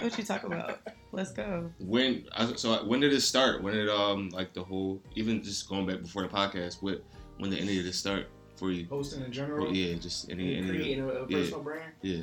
what 0.00 0.16
you 0.16 0.24
talk 0.24 0.44
about 0.44 0.80
let's 1.12 1.30
go 1.32 1.70
When 1.78 2.24
I- 2.32 2.54
so 2.54 2.84
when 2.86 3.00
did 3.00 3.12
it 3.12 3.20
start? 3.20 3.62
When 3.62 3.74
did 3.74 3.88
um 3.90 4.30
like 4.30 4.54
the 4.54 4.64
whole 4.64 5.02
even 5.14 5.42
just 5.42 5.68
going 5.68 5.86
back 5.86 6.00
before 6.02 6.22
the 6.22 6.28
podcast? 6.28 6.82
What 6.82 7.04
when 7.38 7.50
did 7.50 7.60
any 7.60 7.78
of 7.78 7.84
this 7.84 7.98
start 7.98 8.28
for 8.56 8.70
you? 8.70 8.86
Hosting 8.88 9.24
in 9.24 9.32
general. 9.32 9.66
Well, 9.66 9.74
yeah, 9.74 9.94
just 9.96 10.30
any 10.30 10.56
and 10.56 10.68
any 10.68 10.78
creating 10.78 11.04
a, 11.04 11.08
a 11.08 11.26
yeah. 11.28 11.36
personal 11.38 11.62
brand. 11.62 11.92
yeah. 12.02 12.22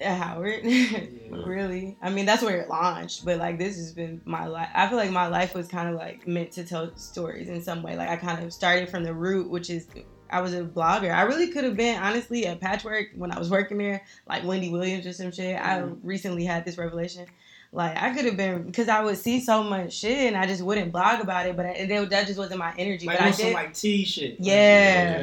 at 0.00 0.18
Howard. 0.18 0.64
Yeah. 0.64 1.42
really. 1.46 1.96
I 2.02 2.10
mean, 2.10 2.26
that's 2.26 2.42
where 2.42 2.58
it 2.60 2.68
launched, 2.68 3.24
but 3.24 3.38
like 3.38 3.56
this 3.58 3.76
has 3.76 3.92
been 3.92 4.20
my 4.24 4.46
life. 4.46 4.68
I 4.74 4.88
feel 4.88 4.96
like 4.98 5.10
my 5.12 5.28
life 5.28 5.54
was 5.54 5.68
kind 5.68 5.88
of 5.88 5.94
like 5.94 6.26
meant 6.26 6.50
to 6.52 6.64
tell 6.64 6.94
stories 6.96 7.48
in 7.48 7.62
some 7.62 7.82
way. 7.82 7.96
Like 7.96 8.08
I 8.08 8.16
kind 8.16 8.42
of 8.44 8.52
started 8.52 8.88
from 8.88 9.04
the 9.04 9.14
root, 9.14 9.48
which 9.48 9.70
is 9.70 9.86
I 10.30 10.40
was 10.40 10.54
a 10.54 10.62
blogger. 10.62 11.12
I 11.14 11.22
really 11.22 11.48
could 11.48 11.64
have 11.64 11.76
been 11.76 12.00
honestly 12.02 12.46
at 12.46 12.60
Patchwork 12.60 13.08
when 13.16 13.30
I 13.32 13.38
was 13.38 13.50
working 13.50 13.78
there, 13.78 14.02
like 14.28 14.44
Wendy 14.44 14.70
Williams 14.70 15.06
or 15.06 15.12
some 15.12 15.32
shit. 15.32 15.56
I 15.60 15.80
Mhm. 15.80 15.98
recently 16.02 16.44
had 16.44 16.64
this 16.64 16.78
revelation. 16.78 17.26
Like 17.72 17.96
I 18.02 18.12
could 18.14 18.24
have 18.24 18.36
been 18.36 18.64
because 18.64 18.88
I 18.88 19.00
would 19.04 19.16
see 19.16 19.38
so 19.40 19.62
much 19.62 19.92
shit 19.92 20.18
and 20.26 20.36
I 20.36 20.46
just 20.46 20.60
wouldn't 20.62 20.90
blog 20.90 21.20
about 21.20 21.46
it, 21.46 21.56
but 21.56 21.66
I, 21.66 21.86
that, 21.86 22.10
that 22.10 22.26
just 22.26 22.38
wasn't 22.38 22.58
my 22.58 22.74
energy. 22.76 23.06
Like 23.06 23.18
but 23.18 23.24
I 23.24 23.28
on 23.28 23.32
some 23.32 23.52
like 23.52 23.74
T 23.74 24.04
shit. 24.04 24.36
yeah, 24.40 24.54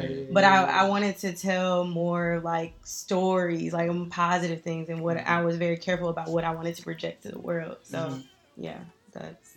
yeah, 0.08 0.24
but. 0.30 0.44
I, 0.44 0.62
I 0.64 0.88
wanted 0.88 1.18
to 1.18 1.32
tell 1.34 1.84
more 1.84 2.40
like 2.42 2.72
stories, 2.84 3.72
like 3.74 3.90
um, 3.90 4.08
positive 4.08 4.62
things, 4.62 4.88
and 4.88 5.00
what 5.02 5.18
I 5.18 5.42
was 5.42 5.56
very 5.56 5.76
careful 5.76 6.08
about 6.08 6.28
what 6.30 6.44
I 6.44 6.52
wanted 6.52 6.74
to 6.76 6.82
project 6.82 7.24
to 7.24 7.32
the 7.32 7.38
world. 7.38 7.76
So 7.82 7.98
Mhm. 7.98 8.22
yeah, 8.56 8.78
that's 9.12 9.47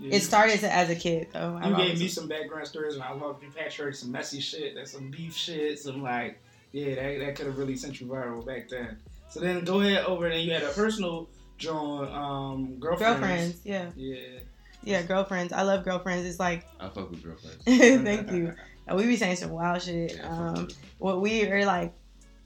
Yeah. 0.00 0.16
it. 0.16 0.22
Started 0.22 0.60
to, 0.60 0.72
as 0.72 0.88
a 0.90 0.96
kid 0.96 1.28
though. 1.32 1.50
You 1.52 1.56
I've 1.56 1.64
gave 1.64 1.74
always- 1.74 2.00
me 2.00 2.08
some 2.08 2.26
background 2.28 2.66
stories, 2.66 2.94
and 2.94 3.02
I 3.02 3.12
love 3.12 3.42
you 3.42 3.50
patched 3.50 3.96
some 3.96 4.10
messy 4.12 4.40
shit, 4.40 4.74
that's 4.74 4.92
some 4.92 5.10
beef 5.10 5.34
shit, 5.36 5.78
some 5.78 6.02
like, 6.02 6.40
yeah, 6.72 6.94
that, 6.94 7.18
that 7.20 7.36
could 7.36 7.46
have 7.46 7.58
really 7.58 7.76
sent 7.76 8.00
you 8.00 8.06
viral 8.06 8.44
back 8.46 8.68
then. 8.68 8.96
So 9.28 9.40
then 9.40 9.64
go 9.64 9.80
ahead 9.80 10.04
over, 10.06 10.26
and 10.26 10.42
you 10.42 10.52
had 10.52 10.62
a 10.62 10.70
personal 10.70 11.28
joint, 11.58 12.10
um, 12.12 12.76
girlfriends. 12.80 13.20
girlfriends. 13.20 13.60
Yeah, 13.64 13.90
Yeah. 13.96 14.16
yeah, 14.82 15.02
girlfriends. 15.02 15.52
I 15.52 15.62
love 15.62 15.84
girlfriends. 15.84 16.26
It's 16.26 16.40
like 16.40 16.66
I 16.80 16.88
fuck 16.88 17.10
with 17.10 17.22
girlfriends. 17.22 17.62
thank 17.64 18.30
you. 18.32 18.54
We 18.92 19.06
be 19.06 19.16
saying 19.16 19.36
some 19.36 19.50
wild 19.50 19.82
shit. 19.82 20.14
Yeah, 20.16 20.28
Um, 20.28 20.68
what 20.98 21.20
we 21.20 21.46
are 21.46 21.64
like 21.64 21.92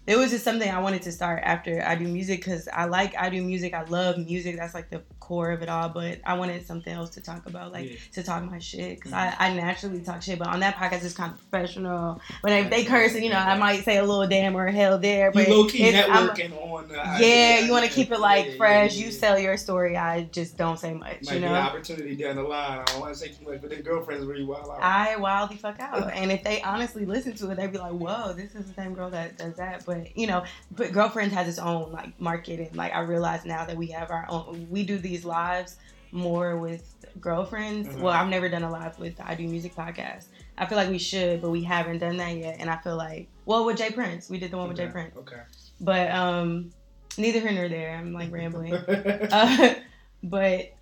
it 0.07 0.17
was 0.19 0.31
just 0.31 0.45
something 0.45 0.71
I 0.71 0.81
wanted 0.81 1.03
to 1.03 1.13
start 1.13 1.43
after 1.45 1.83
I 1.87 1.95
do 1.95 2.07
music 2.07 2.41
because 2.45 2.69
I 2.73 2.85
like 2.85 3.17
I 3.17 3.31
do 3.31 3.43
music. 3.43 3.73
I 3.75 3.85
love 3.85 4.19
music. 4.19 4.57
That's 4.57 4.75
like 4.75 4.91
the 4.91 5.03
core 5.21 5.51
of 5.53 5.63
it 5.63 5.69
all. 5.71 5.89
But 5.89 6.19
I 6.27 6.35
wanted 6.35 6.67
something 6.67 6.93
else 6.93 7.11
to 7.11 7.23
talk 7.23 7.47
about, 7.47 7.73
like 7.73 7.91
Yeah. 7.91 7.97
to 8.13 8.23
talk 8.23 8.43
my 8.45 8.59
shit 8.59 8.97
because 8.97 9.13
Mhm. 9.13 9.35
I, 9.41 9.49
I 9.49 9.55
naturally 9.55 10.01
talk 10.03 10.21
shit. 10.23 10.39
But 10.39 10.49
on 10.49 10.61
that 10.61 10.77
podcast, 10.77 11.05
it's 11.05 11.15
kind 11.15 11.33
of 11.33 11.51
professional. 11.51 12.21
But 12.43 12.53
if 12.53 12.69
they 12.71 12.85
curse, 12.85 13.15
you 13.15 13.31
know, 13.31 13.39
I 13.39 13.57
might 13.57 13.83
say 13.85 13.97
a 13.97 14.05
little 14.05 14.27
damn 14.27 14.55
or 14.57 14.67
hell 14.67 14.99
there. 14.99 15.31
But 15.33 15.49
You 15.49 15.55
low 15.55 15.69
key 15.69 15.85
it's- 15.85 16.09
I'm- 16.09 16.29
networking 16.29 16.73
on 16.73 16.89
the. 16.89 16.95
yeah, 17.27 17.61
you 17.61 17.71
want 17.73 17.87
to 17.87 17.91
keep 17.91 18.13
it 18.13 18.21
like 18.21 18.47
Yeah, 18.51 18.57
fresh. 18.59 18.97
yeah, 18.97 19.07
You 19.07 19.11
sell 19.13 19.39
your 19.39 19.57
story. 19.57 19.97
I 19.97 20.25
just 20.25 20.59
don't 20.59 20.79
say 20.79 20.93
much. 20.93 21.23
Might 21.25 21.35
you 21.35 21.41
know. 21.41 21.55
opportunity 21.55 22.15
down 22.17 22.37
the 22.37 22.43
line. 22.43 22.81
I 22.81 22.85
don't 22.85 23.01
want 23.01 23.15
to 23.15 23.19
say 23.19 23.29
too 23.29 23.49
much, 23.49 23.63
but 23.63 23.71
then 23.71 23.81
girlfriends 23.81 24.27
really 24.27 24.45
wild 24.45 24.69
out. 24.69 24.83
I 24.83 25.17
wild 25.17 25.51
the 25.51 25.57
fuck 25.57 25.81
out. 25.81 26.13
And 26.13 26.31
if 26.31 26.45
they 26.45 26.61
honestly 26.61 27.07
listen 27.07 27.33
to 27.37 27.51
it, 27.51 27.57
they'd 27.57 27.73
be 27.73 27.79
like, 27.79 27.93
whoa, 27.93 28.35
this 28.35 28.55
is 28.55 28.67
the 28.67 28.75
same 28.75 28.93
girl 28.93 29.09
that 29.11 29.39
does 29.39 29.55
that. 29.55 29.85
But, 29.87 29.94
you 30.15 30.27
know, 30.27 30.45
but 30.71 30.93
Girlfriends 30.93 31.35
has 31.35 31.49
its 31.49 31.59
own, 31.59 31.93
like, 31.93 32.19
market. 32.21 32.61
And, 32.61 32.77
like, 32.77 32.93
I 32.95 33.01
realize 33.01 33.45
now 33.45 33.65
that 33.65 33.77
we 33.77 33.89
have 33.89 34.11
our 34.11 34.27
own, 34.29 34.67
we 34.71 34.83
do 34.85 34.99
these 34.99 35.25
lives 35.25 35.77
more 36.13 36.57
with 36.57 36.95
girlfriends. 37.21 37.89
Mhm. 37.89 38.01
Well, 38.01 38.13
I've 38.13 38.29
never 38.29 38.49
done 38.49 38.63
a 38.63 38.71
live 38.71 38.99
with 38.99 39.17
the 39.17 39.27
I 39.29 39.35
Do 39.35 39.47
Music 39.47 39.75
podcast. 39.75 40.27
I 40.59 40.67
feel 40.67 40.77
like 40.77 40.89
we 40.91 40.99
should, 40.99 41.41
but 41.43 41.51
we 41.51 41.63
haven't 41.65 41.99
done 41.99 42.17
that 42.19 42.37
yet. 42.37 42.57
And 42.61 42.71
I 42.71 42.77
feel 42.79 42.97
like, 42.97 43.29
well, 43.47 43.65
with 43.65 43.77
Jay 43.79 43.91
Prince, 43.91 44.29
we 44.31 44.39
did 44.39 44.51
the 44.51 44.57
one 44.57 44.69
with 44.69 44.77
Jay 44.77 44.85
Okay, 44.85 44.93
Prince. 44.93 45.17
Okay. 45.17 45.41
But, 45.81 46.11
um, 46.13 46.71
neither 47.19 47.41
here 47.41 47.53
nor 47.53 47.69
there. 47.69 47.97
I'm, 47.97 48.13
like, 48.13 48.31
rambling. 48.33 48.75
Uh, 49.33 49.75
but 50.23 50.73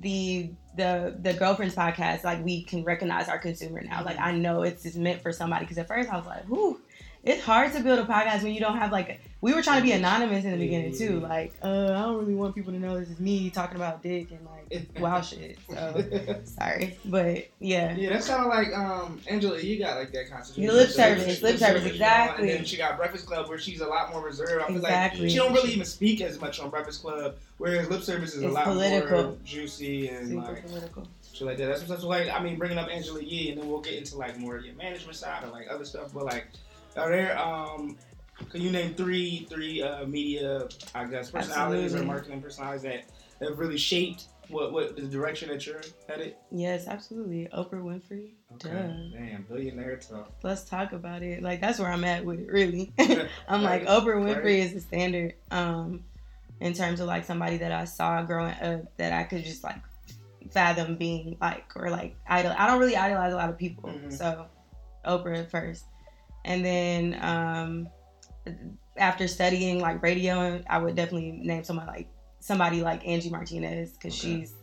the 0.00 0.50
the 0.76 1.16
the 1.20 1.34
girlfriends 1.34 1.74
podcast 1.74 2.22
like 2.24 2.42
we 2.44 2.62
can 2.62 2.84
recognize 2.84 3.28
our 3.28 3.38
consumer 3.38 3.82
now 3.82 4.02
like 4.04 4.18
i 4.18 4.30
know 4.30 4.62
it's 4.62 4.84
just 4.84 4.96
meant 4.96 5.20
for 5.20 5.32
somebody 5.32 5.64
because 5.64 5.76
at 5.78 5.88
first 5.88 6.08
i 6.08 6.16
was 6.16 6.26
like 6.26 6.48
whoo 6.48 6.80
it's 7.24 7.42
hard 7.42 7.72
to 7.72 7.80
build 7.82 7.98
a 7.98 8.04
podcast 8.04 8.42
when 8.42 8.52
you 8.54 8.60
don't 8.60 8.76
have 8.78 8.90
like 8.92 9.20
we 9.42 9.54
were 9.54 9.62
trying 9.62 9.78
to 9.78 9.82
be 9.84 9.92
anonymous 9.92 10.44
in 10.44 10.50
the 10.52 10.56
beginning 10.56 10.96
too 10.96 11.20
like 11.20 11.52
uh 11.62 11.92
i 11.94 12.00
don't 12.02 12.18
really 12.18 12.34
want 12.34 12.54
people 12.54 12.72
to 12.72 12.78
know 12.78 12.98
this 12.98 13.08
is 13.10 13.20
me 13.20 13.50
talking 13.50 13.76
about 13.76 14.02
dick 14.02 14.30
and 14.30 14.40
like 14.46 14.88
wild 15.00 15.24
shit 15.24 15.58
so 15.68 16.04
sorry 16.44 16.96
but 17.06 17.46
yeah 17.58 17.94
Yeah, 17.96 18.10
that 18.10 18.22
sounded 18.22 18.48
like 18.48 18.72
um 18.72 19.20
Angela. 19.26 19.60
You 19.60 19.78
got 19.78 19.96
like 19.98 20.12
that 20.12 20.30
concept. 20.30 20.56
The 20.58 20.68
lip 20.68 20.88
service, 20.90 21.42
lip 21.42 21.58
service, 21.58 21.82
you 21.82 21.88
know, 21.88 21.92
exactly. 21.94 22.50
And 22.50 22.58
then 22.60 22.64
she 22.64 22.76
got 22.76 22.96
Breakfast 22.96 23.26
Club 23.26 23.48
where 23.48 23.58
she's 23.58 23.80
a 23.80 23.86
lot 23.86 24.12
more 24.12 24.22
reserved. 24.24 24.62
I 24.62 24.66
feel 24.68 24.76
Exactly. 24.76 25.22
like 25.22 25.30
she 25.30 25.36
don't 25.36 25.52
really 25.52 25.72
even 25.72 25.84
speak 25.84 26.20
as 26.20 26.40
much 26.40 26.60
on 26.60 26.70
Breakfast 26.70 27.02
Club, 27.02 27.34
whereas 27.58 27.88
lip 27.90 28.02
service 28.02 28.34
is 28.34 28.42
a 28.42 28.46
It's 28.46 28.54
lot 28.54 28.64
political. 28.64 29.22
more 29.24 29.36
juicy 29.44 30.08
and 30.08 30.28
super 30.28 30.40
like 30.52 30.66
political 30.66 31.06
shit 31.32 31.46
like 31.48 31.56
that. 31.58 31.66
That's 31.66 31.82
that's 31.82 32.04
like 32.04 32.28
I 32.28 32.40
mean 32.42 32.56
bringing 32.56 32.78
up 32.78 32.88
Angela 32.88 33.20
Yee, 33.22 33.50
and 33.50 33.60
then 33.60 33.68
we'll 33.68 33.80
get 33.80 33.94
into 33.94 34.16
like 34.16 34.38
more 34.38 34.56
of 34.56 34.64
your 34.64 34.74
management 34.76 35.16
side 35.16 35.42
and 35.42 35.50
like 35.52 35.66
other 35.68 35.84
stuff. 35.84 36.12
But 36.14 36.24
like, 36.26 36.46
are 36.96 37.10
there 37.10 37.38
um? 37.38 37.96
Can 38.50 38.62
you 38.62 38.70
name 38.70 38.94
three 38.94 39.46
three 39.50 39.82
uh, 39.82 40.06
media 40.06 40.68
I 40.94 41.04
guess 41.04 41.30
personalities 41.30 41.84
Absolutely. 41.94 42.00
or 42.00 42.04
marketing 42.12 42.42
personalities 42.42 42.82
that 42.82 43.48
have 43.48 43.58
really 43.58 43.76
shaped 43.78 44.24
what 44.48 44.72
what 44.72 44.96
the 44.96 45.02
direction 45.02 45.48
that 45.50 45.66
you're 45.66 45.82
headed? 46.08 46.34
yes 46.50 46.86
absolutely 46.88 47.48
oprah 47.56 47.82
winfrey 47.82 48.30
Okay, 48.54 48.74
Duh. 48.74 49.16
damn, 49.16 49.42
billionaire 49.48 49.96
talk. 49.96 50.32
let's 50.42 50.64
talk 50.64 50.92
about 50.92 51.22
it. 51.22 51.40
Like 51.42 51.60
that's 51.60 51.78
where 51.78 51.90
I'm 51.90 52.02
at 52.04 52.24
with 52.24 52.40
it, 52.40 52.48
really. 52.50 52.92
I'm 53.48 53.62
like 53.62 53.86
Oprah 53.86 54.16
Winfrey 54.16 54.36
right. 54.42 54.46
is 54.46 54.74
the 54.74 54.80
standard. 54.80 55.34
Um, 55.52 56.02
in 56.60 56.72
terms 56.74 56.98
of 57.00 57.06
like 57.06 57.24
somebody 57.24 57.58
that 57.58 57.70
I 57.72 57.84
saw 57.84 58.22
growing 58.24 58.52
up 58.60 58.96
that 58.98 59.12
I 59.12 59.22
could 59.22 59.44
just 59.44 59.62
like 59.64 59.76
fathom 60.50 60.96
being 60.96 61.36
like 61.40 61.64
or 61.76 61.90
like 61.90 62.16
idol. 62.26 62.52
I 62.58 62.66
don't 62.66 62.80
really 62.80 62.96
idolize 62.96 63.32
a 63.32 63.36
lot 63.36 63.48
of 63.50 63.56
people, 63.56 63.90
Mhm. 63.90 64.12
so 64.12 64.46
Oprah 65.06 65.48
first, 65.48 65.84
and 66.44 66.64
then 66.64 67.18
um, 67.22 67.88
after 68.96 69.28
studying 69.28 69.80
like 69.80 70.02
radio, 70.02 70.62
I 70.68 70.78
would 70.78 70.96
definitely 70.96 71.32
name 71.32 71.64
someone 71.64 71.86
like 71.86 72.08
somebody 72.40 72.82
like 72.82 73.06
Angie 73.06 73.30
Martinez 73.30 73.92
because 73.92 74.14
Okay. 74.18 74.40
she's 74.40 74.54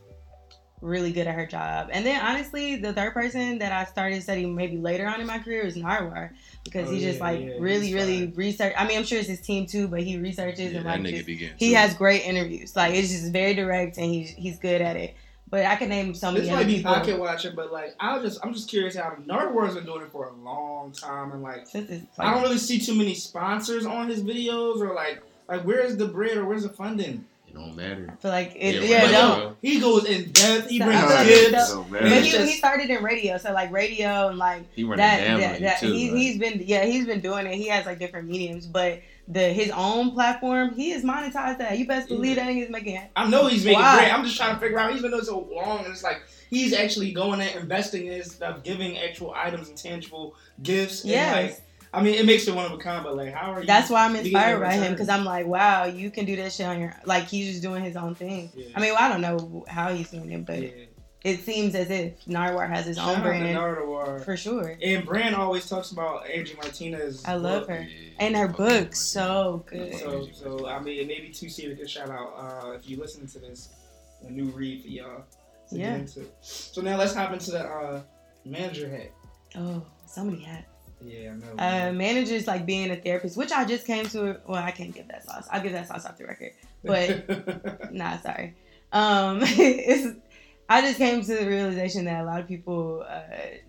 really 0.81 1.12
good 1.12 1.25
at 1.25 1.34
her 1.34 1.46
job. 1.48 1.89
And 1.91 2.05
then 2.05 2.22
honestly, 2.24 2.75
the 2.75 2.93
third 2.93 3.13
person 3.13 3.57
that 3.60 3.72
I 3.72 3.86
started 3.86 4.22
studying 4.22 4.53
maybe 4.55 4.77
later 4.77 5.07
on 5.07 5.19
in 5.19 5.25
my 5.25 5.39
career 5.39 5.62
is 5.63 5.75
Nardwuar 5.75 6.31
because 6.63 6.88
Oh, 6.88 6.91
he 6.91 7.00
just 7.00 7.17
yeah, 7.17 7.25
like 7.25 7.39
yeah, 7.41 7.51
really, 7.57 7.93
really 7.96 8.27
research. 8.36 8.74
I 8.77 8.88
mean, 8.88 8.98
I'm 9.00 9.03
sure 9.03 9.17
it's 9.17 9.27
his 9.27 9.41
team 9.41 9.65
too, 9.65 9.88
but 9.88 10.01
he 10.03 10.17
researches 10.19 10.74
Yeah, 10.74 10.79
and 10.79 11.03
like 11.03 11.03
just- 11.15 11.27
he 11.57 11.74
has 11.74 11.96
great 11.96 12.24
interviews. 12.25 12.75
Like 12.75 12.93
it's 12.93 13.10
just 13.10 13.31
very 13.34 13.55
direct 13.55 13.98
and 13.98 14.05
he's 14.05 14.29
he's 14.29 14.60
good 14.60 14.81
at 14.81 14.96
it. 14.96 15.15
But 15.50 15.66
I 15.66 15.77
can 15.77 15.88
name 15.89 16.13
so 16.13 16.30
many 16.32 16.42
This 16.46 16.51
might 16.51 16.68
be 16.68 16.75
people. 16.77 16.94
pocket 16.94 17.20
watching, 17.20 17.56
but 17.56 17.72
like 17.72 17.96
I 18.00 18.22
just 18.22 18.39
I'm 18.44 18.54
just 18.54 18.70
curious 18.70 18.96
how 18.96 19.12
Nardwuar's 19.25 19.75
been 19.75 19.86
doing 19.86 20.01
it 20.01 20.12
for 20.12 20.25
a 20.25 20.34
long 20.34 20.92
time, 20.92 21.32
and 21.32 21.42
like 21.42 21.68
I 21.74 22.34
don't 22.34 22.44
really 22.44 22.58
see 22.58 22.80
too 22.80 22.96
many 22.96 23.16
sponsors 23.16 23.86
on 23.86 24.10
his 24.10 24.22
videos, 24.22 24.82
or 24.82 24.94
like 24.94 25.22
like 25.48 25.62
where's 25.62 25.96
the 25.96 26.08
bread 26.08 26.38
or 26.38 26.46
where's 26.46 26.63
the 26.63 26.70
funding? 26.70 27.25
It 27.57 27.65
don't 27.65 27.75
matter. 27.75 28.09
I 28.11 28.15
feel 28.21 28.31
like 28.31 28.53
it, 28.55 28.75
Yeah, 28.75 28.81
yeah, 28.81 29.01
right. 29.03 29.11
don't. 29.11 29.57
He 29.61 29.79
goes 29.79 30.05
in 30.05 30.31
depth. 30.31 30.69
He 30.69 30.79
So- 30.79 30.85
brings 30.85 31.01
I 31.01 31.07
feel 31.07 31.15
like 31.15 31.27
gifts. 31.27 31.71
it's 31.71 31.73
But 31.89 32.03
he, 32.23 32.47
he 32.51 32.57
started 32.57 32.89
in 32.89 33.03
radio, 33.03 33.37
so 33.37 33.51
like 33.53 33.71
radio 33.71 34.27
and 34.29 34.37
like 34.37 34.63
He 34.75 34.83
running 34.83 34.97
that, 34.97 35.21
down 35.27 35.39
that, 35.39 35.47
on 35.49 35.53
you 35.55 35.59
that 35.67 35.79
too. 35.79 35.91
he, 35.91 36.09
like, 36.11 36.17
he's 36.19 36.37
been 36.37 36.63
yeah 36.65 36.85
he's 36.85 37.05
been 37.05 37.19
doing 37.21 37.45
it. 37.47 37.55
He 37.55 37.67
has 37.69 37.85
like 37.85 37.99
different 37.99 38.27
mediums, 38.29 38.65
but 38.67 39.01
the 39.29 39.41
his 39.49 39.71
own 39.71 40.11
platform 40.11 40.73
he 40.75 40.91
has 40.91 41.03
monetized 41.03 41.57
that. 41.57 41.77
You 41.77 41.85
best 41.87 42.07
believe 42.07 42.37
that 42.37 42.47
nigga's 42.47 42.69
making 42.69 43.01
I 43.15 43.27
know 43.27 43.47
he's 43.47 43.65
making 43.65 43.81
Why? 43.81 43.97
great. 43.99 44.13
I'm 44.13 44.23
just 44.23 44.37
trying 44.37 44.53
to 44.55 44.59
figure 44.61 44.79
out. 44.79 44.91
He's 44.93 45.01
been 45.01 45.11
doing 45.11 45.23
it 45.23 45.25
so 45.25 45.39
long, 45.51 45.79
and 45.83 45.87
it's 45.93 46.03
like 46.03 46.21
he's 46.49 46.73
actually 46.73 47.11
going 47.11 47.41
and 47.41 47.59
investing 47.59 48.07
in 48.07 48.13
his 48.13 48.31
stuff, 48.31 48.63
giving 48.63 48.97
actual 48.97 49.33
items 49.35 49.67
and 49.69 49.77
tangible 49.77 50.35
gifts. 50.63 51.03
And 51.03 51.11
like, 51.47 51.61
I 51.98 52.04
mean, 52.04 52.16
it 52.16 52.25
makes 52.25 52.46
you 52.48 52.54
one 52.54 52.66
of 52.66 52.72
a 52.72 52.77
kind, 52.77 53.04
but 53.04 53.16
like, 53.18 53.34
how 53.34 53.51
are 53.54 53.62
you? 53.62 53.68
That's 53.68 53.89
why 53.89 54.06
I'm 54.06 54.16
inspired 54.16 54.62
by 54.62 54.74
him 54.74 54.94
because 54.94 55.10
I'm 55.10 55.25
like, 55.25 55.46
wow, 55.48 55.86
you 55.86 56.10
can 56.12 56.25
do 56.25 56.36
that 56.38 56.51
shit 56.54 56.66
on 56.68 56.80
your 56.80 56.94
like 57.06 57.25
he's 57.25 57.50
just 57.50 57.62
doing 57.62 57.84
his 57.84 57.96
own 57.96 58.16
thing. 58.16 58.50
Yeah. 58.56 58.68
I 58.75 58.80
mean, 58.82 58.94
well, 58.94 59.01
I 59.04 59.10
don't 59.10 59.22
know 59.22 59.66
how 59.68 59.94
he's 59.94 60.10
doing 60.10 60.32
it, 60.32 60.46
but 60.46 60.62
Yeah. 60.62 60.70
it 61.24 61.39
seems 61.42 61.74
as 61.75 61.89
if 61.89 62.24
Nardwuar 62.25 62.70
has 62.70 62.86
his 62.86 62.98
Shout 62.98 63.18
own 63.18 63.22
brand 63.24 63.44
Nardwuar. 63.58 64.24
for 64.24 64.38
sure. 64.38 64.77
And 64.82 65.06
Brand 65.06 65.36
always 65.36 65.68
talks 65.68 65.92
about 65.92 66.27
Angie 66.30 66.54
Martinez. 66.56 67.25
I 67.25 67.34
love 67.36 67.62
book. 67.68 67.70
her. 67.77 67.82
yeah, 67.84 68.10
And 68.20 68.36
her 68.38 68.48
fuck 68.48 68.58
book 68.58 68.96
so 68.96 69.63
good. 69.68 69.96
So, 69.96 70.27
so 70.34 70.68
I 70.68 70.80
mean, 70.80 71.08
maybe 71.08 71.30
two 71.30 71.50
seed 71.50 71.72
a 71.72 71.75
good 71.75 71.89
shout 71.89 72.10
out 72.10 72.34
uh, 72.38 72.72
if 72.72 72.88
you 72.89 72.98
listen 72.98 73.27
to 73.27 73.39
this, 73.39 73.70
a 74.25 74.30
new 74.32 74.46
read 74.51 74.82
for 74.84 74.88
y'all. 74.89 75.24
to 75.70 75.75
get 75.75 75.82
Yeah. 75.84 75.96
into. 75.96 76.25
So 76.42 76.82
now 76.82 76.96
let's 76.98 77.13
hop 77.13 77.34
into 77.34 77.51
the 77.51 77.63
uh, 77.66 78.01
manager 78.46 78.88
hat. 78.89 79.12
Oh, 79.56 79.82
so 80.08 80.24
many 80.24 80.42
hats. 80.44 80.68
Yeah, 81.01 81.34
I 81.34 81.36
know. 81.36 81.89
Uh, 81.89 81.92
managers 81.94 82.48
like 82.48 82.66
being 82.66 82.89
a 82.92 82.96
therapist, 82.96 83.38
which 83.38 83.51
I 83.51 83.66
just 83.66 83.86
came 83.86 84.06
to. 84.08 84.39
Well, 84.48 84.62
I 84.63 84.72
can't 84.72 84.94
give 84.94 85.08
that 85.10 85.25
sauce. 85.25 85.48
I'll 85.51 85.62
give 85.62 85.74
that 85.74 85.88
sauce 85.88 86.06
off 86.06 86.18
the 86.18 86.25
record. 86.25 86.54
But 86.84 87.92
nah, 87.94 88.18
sorry. 88.18 88.56
Um, 88.92 89.39
it's 89.44 90.18
I 90.70 90.82
just 90.82 90.98
came 90.98 91.22
to 91.22 91.36
the 91.36 91.48
realization 91.48 92.06
that 92.06 92.22
a 92.22 92.25
lot 92.25 92.39
of 92.42 92.48
people 92.48 93.06
uh, 93.08 93.22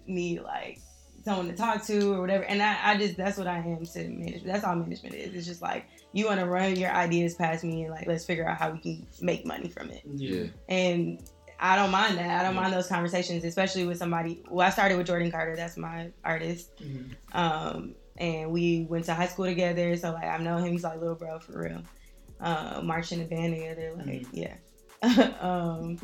need 0.07 0.41
like 0.43 0.81
someone 1.25 1.49
to 1.49 1.55
talk 1.55 1.85
to 1.87 2.15
or 2.15 2.21
whatever, 2.21 2.45
and 2.45 2.63
I, 2.63 2.79
I 2.83 2.97
just 2.97 3.17
that's 3.17 3.37
what 3.37 3.47
I 3.47 3.59
am 3.59 3.85
to 3.85 4.09
management. 4.09 4.47
That's 4.47 4.65
all 4.65 4.75
management 4.77 5.15
is. 5.15 5.35
It's 5.35 5.47
just 5.47 5.63
like 5.63 5.85
you 6.13 6.27
want 6.27 6.41
to 6.41 6.47
run 6.47 6.77
your 6.77 6.91
ideas 6.91 7.35
past 7.35 7.65
me 7.65 7.83
and 7.83 7.93
like 7.93 8.07
let's 8.07 8.25
figure 8.25 8.49
out 8.49 8.57
how 8.57 8.71
we 8.71 8.79
can 8.79 9.07
make 9.21 9.45
money 9.45 9.69
from 9.69 9.91
it. 9.91 10.03
yeah. 10.07 10.47
And 10.69 11.23
I 11.61 11.75
don't 11.77 11.91
mind 11.91 12.19
that. 12.19 12.41
I 12.41 12.45
don't 12.45 12.55
mind 12.55 12.73
those 12.73 12.87
conversations, 12.87 13.45
especially 13.45 13.85
with 13.85 13.99
somebody. 13.99 14.43
Well, 14.49 14.67
I 14.67 14.71
started 14.71 14.97
with 14.97 15.07
Jordan 15.07 15.31
Carter. 15.31 15.57
That's 15.57 15.77
my 15.77 16.11
artist. 16.25 16.71
Mhm. 16.81 17.15
Um, 17.33 17.95
and 18.17 18.50
we 18.53 18.87
went 18.88 19.05
to 19.07 19.15
high 19.15 19.27
school 19.27 19.47
together. 19.47 19.97
So 19.97 20.12
like 20.12 20.25
I've 20.25 20.41
known 20.41 20.65
him. 20.65 20.73
He's 20.73 20.85
like 20.85 21.00
little 21.00 21.15
bro 21.17 21.38
for 21.41 21.61
real. 21.62 21.83
Uh, 22.41 22.81
marching 22.83 23.19
the 23.19 23.25
band 23.25 23.55
together. 23.55 23.93
Like 23.97 24.07
Mhm. 24.07 24.27
yeah. 24.33 24.55
um, 25.40 25.97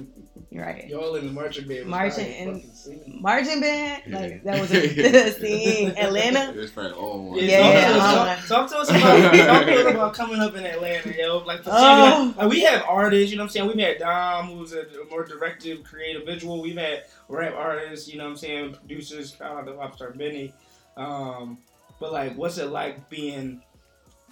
you're 0.50 0.64
right. 0.64 0.86
Y'all 0.88 1.16
in 1.16 1.26
the 1.26 1.32
marching 1.32 1.66
band. 1.66 1.80
was 1.80 1.88
Marching 1.88 2.24
probably 2.26 2.38
and- 2.38 2.62
fucking. 2.62 3.18
Marching 3.22 3.60
band, 3.60 4.02
Yeah. 4.06 4.18
like 4.20 4.44
that 4.44 4.60
was 4.60 4.70
a 4.72 5.30
scene. 5.40 5.90
Atlanta. 5.96 6.52
It's 6.56 6.70
probably 6.70 6.92
all 6.92 7.30
one. 7.30 7.38
Yeah, 7.40 7.90
talk, 7.98 7.98
to 7.98 7.98
us, 7.98 8.48
talk, 8.48 8.48
talk 8.48 8.70
to 8.70 8.76
us 8.78 8.90
about 8.90 9.32
talk 9.34 9.66
to 9.66 9.84
us 9.86 9.90
about 9.94 10.14
coming 10.14 10.38
up 10.40 10.54
in 10.54 10.64
Atlanta, 10.64 11.12
yo. 11.12 11.38
Like, 11.38 11.64
for 11.64 11.70
Oh. 11.72 12.34
like, 12.36 12.48
we 12.50 12.60
have 12.60 12.84
artists, 12.86 13.32
you 13.32 13.36
know 13.36 13.42
what 13.42 13.48
I'm 13.48 13.52
saying. 13.52 13.66
We've 13.66 13.78
had 13.84 13.98
Dom, 13.98 14.46
who's 14.46 14.72
a 14.74 14.86
more 15.10 15.24
directive, 15.24 15.82
creative 15.82 16.24
visual. 16.24 16.62
We've 16.62 16.76
had 16.76 17.04
rap 17.28 17.54
artists, 17.56 18.08
you 18.08 18.18
know 18.18 18.24
what 18.24 18.30
I'm 18.30 18.36
saying, 18.36 18.74
producers, 18.74 19.32
kind 19.32 19.50
of 19.52 19.56
like 19.56 19.66
the 19.66 19.72
pop 19.72 19.96
star 19.96 20.10
Benny. 20.12 20.54
Um, 20.96 21.58
but 21.98 22.12
like, 22.12 22.36
what's 22.36 22.58
it 22.58 22.66
like 22.68 23.08
being 23.10 23.60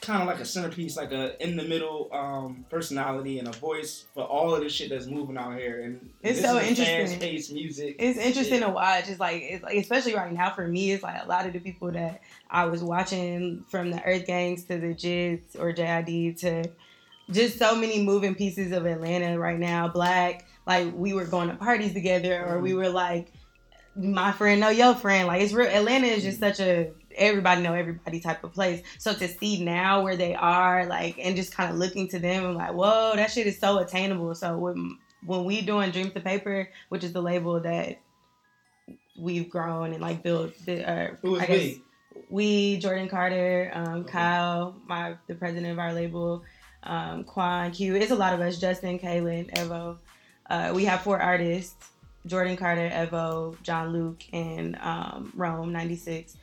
kind 0.02 0.20
of 0.20 0.28
like 0.28 0.40
a 0.40 0.44
centerpiece, 0.44 0.96
like 0.96 1.12
a 1.12 1.42
in 1.42 1.56
the 1.56 1.62
middle 1.62 2.08
um, 2.12 2.66
personality 2.68 3.38
and 3.38 3.48
a 3.48 3.52
voice 3.52 4.04
for 4.14 4.24
all 4.24 4.54
of 4.54 4.60
this 4.60 4.72
shit 4.72 4.90
that's 4.90 5.06
moving 5.06 5.38
out 5.38 5.56
here? 5.56 5.82
And 5.82 6.10
It's 6.22 6.40
this 6.40 6.50
so 6.50 6.60
interesting. 6.60 7.06
Fast-paced 7.06 7.52
music. 7.52 7.96
It's 7.98 8.18
interesting 8.18 8.58
shit. 8.58 8.66
to 8.66 8.70
watch. 8.70 9.08
It's 9.08 9.20
like, 9.20 9.42
it's 9.42 9.62
like, 9.62 9.76
especially 9.76 10.14
right 10.14 10.32
now 10.32 10.50
for 10.50 10.66
me, 10.66 10.92
it's 10.92 11.02
like 11.02 11.22
a 11.24 11.28
lot 11.28 11.46
of 11.46 11.52
the 11.52 11.60
people 11.60 11.90
that 11.92 12.20
I 12.50 12.66
was 12.66 12.82
watching 12.82 13.64
from 13.68 13.90
the 13.90 14.02
Earth 14.04 14.26
Gangs 14.26 14.64
to 14.64 14.78
the 14.78 14.94
Jids 14.94 15.58
or 15.58 15.72
JID 15.72 16.38
to 16.40 16.64
just 17.30 17.58
so 17.58 17.74
many 17.76 18.02
moving 18.02 18.34
pieces 18.34 18.72
of 18.72 18.84
Atlanta 18.84 19.38
right 19.38 19.58
now. 19.58 19.88
Black, 19.88 20.46
like 20.66 20.92
we 20.94 21.14
were 21.14 21.24
going 21.24 21.48
to 21.48 21.54
parties 21.54 21.92
together, 21.94 22.44
or 22.44 22.60
we 22.60 22.74
were 22.74 22.88
like 22.88 23.32
my 23.94 24.32
friend 24.32 24.60
know 24.60 24.70
your 24.70 24.94
friend. 24.94 25.28
Like 25.28 25.42
it's 25.42 25.52
real. 25.52 25.68
Atlanta 25.68 26.06
is 26.06 26.22
just 26.22 26.40
such 26.40 26.60
a 26.60 26.92
everybody 27.16 27.62
know 27.62 27.74
everybody 27.74 28.20
type 28.20 28.44
of 28.44 28.52
place. 28.52 28.82
So 28.98 29.12
to 29.14 29.28
see 29.28 29.64
now 29.64 30.02
where 30.02 30.16
they 30.16 30.34
are, 30.34 30.86
like, 30.86 31.18
and 31.18 31.36
just 31.36 31.54
kind 31.54 31.70
of 31.70 31.76
looking 31.76 32.08
to 32.08 32.18
them, 32.18 32.44
and 32.44 32.54
like, 32.56 32.72
whoa, 32.74 33.12
that 33.16 33.30
shit 33.30 33.46
is 33.46 33.58
so 33.58 33.78
attainable. 33.78 34.34
So 34.34 34.56
when 34.58 34.98
when 35.24 35.44
we 35.44 35.60
doing 35.62 35.90
Dreams 35.90 36.12
to 36.14 36.20
Paper, 36.20 36.68
which 36.88 37.04
is 37.04 37.12
the 37.12 37.22
label 37.22 37.60
that 37.60 38.00
we've 39.18 39.48
grown 39.48 39.92
and 39.92 40.00
like 40.00 40.22
built, 40.22 40.52
the, 40.66 40.88
uh, 40.88 41.14
Who 41.22 41.36
is 41.36 41.42
I 41.42 41.46
guess 41.46 41.58
we? 41.60 41.82
we 42.30 42.76
Jordan 42.78 43.08
Carter, 43.08 43.70
um, 43.74 43.88
Okay. 44.00 44.12
Kyle, 44.12 44.74
my 44.86 45.14
the 45.26 45.34
president 45.34 45.72
of 45.72 45.78
our 45.78 45.92
label, 45.92 46.42
um, 46.82 47.24
Quan 47.24 47.70
Q. 47.72 47.94
It's 47.94 48.10
a 48.10 48.16
lot 48.16 48.34
of 48.34 48.40
us. 48.40 48.58
Justin, 48.58 48.98
Kaylin, 48.98 49.52
Evo. 49.54 49.98
Uh, 50.50 50.72
we 50.74 50.84
have 50.86 51.02
four 51.02 51.20
artists: 51.20 51.90
Jordan 52.26 52.56
Carter, 52.56 52.90
Evo, 52.90 53.56
John 53.62 53.92
Luke, 53.92 54.22
and 54.32 54.76
um, 54.80 55.32
Rome 55.36 55.72
'96. 55.72 56.36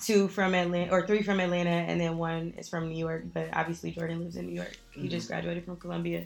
Two 0.00 0.26
from 0.28 0.54
Atlanta, 0.54 0.90
or 0.92 1.06
three 1.06 1.22
from 1.22 1.38
Atlanta, 1.40 1.70
and 1.70 2.00
then 2.00 2.18
one 2.18 2.54
is 2.58 2.68
from 2.68 2.88
New 2.88 2.98
York. 2.98 3.24
But 3.32 3.48
obviously, 3.52 3.92
Jordan 3.92 4.20
lives 4.20 4.36
in 4.36 4.46
New 4.46 4.54
York. 4.54 4.76
He 4.90 5.02
Mhm. 5.06 5.10
just 5.10 5.28
graduated 5.28 5.64
from 5.64 5.76
Columbia. 5.76 6.24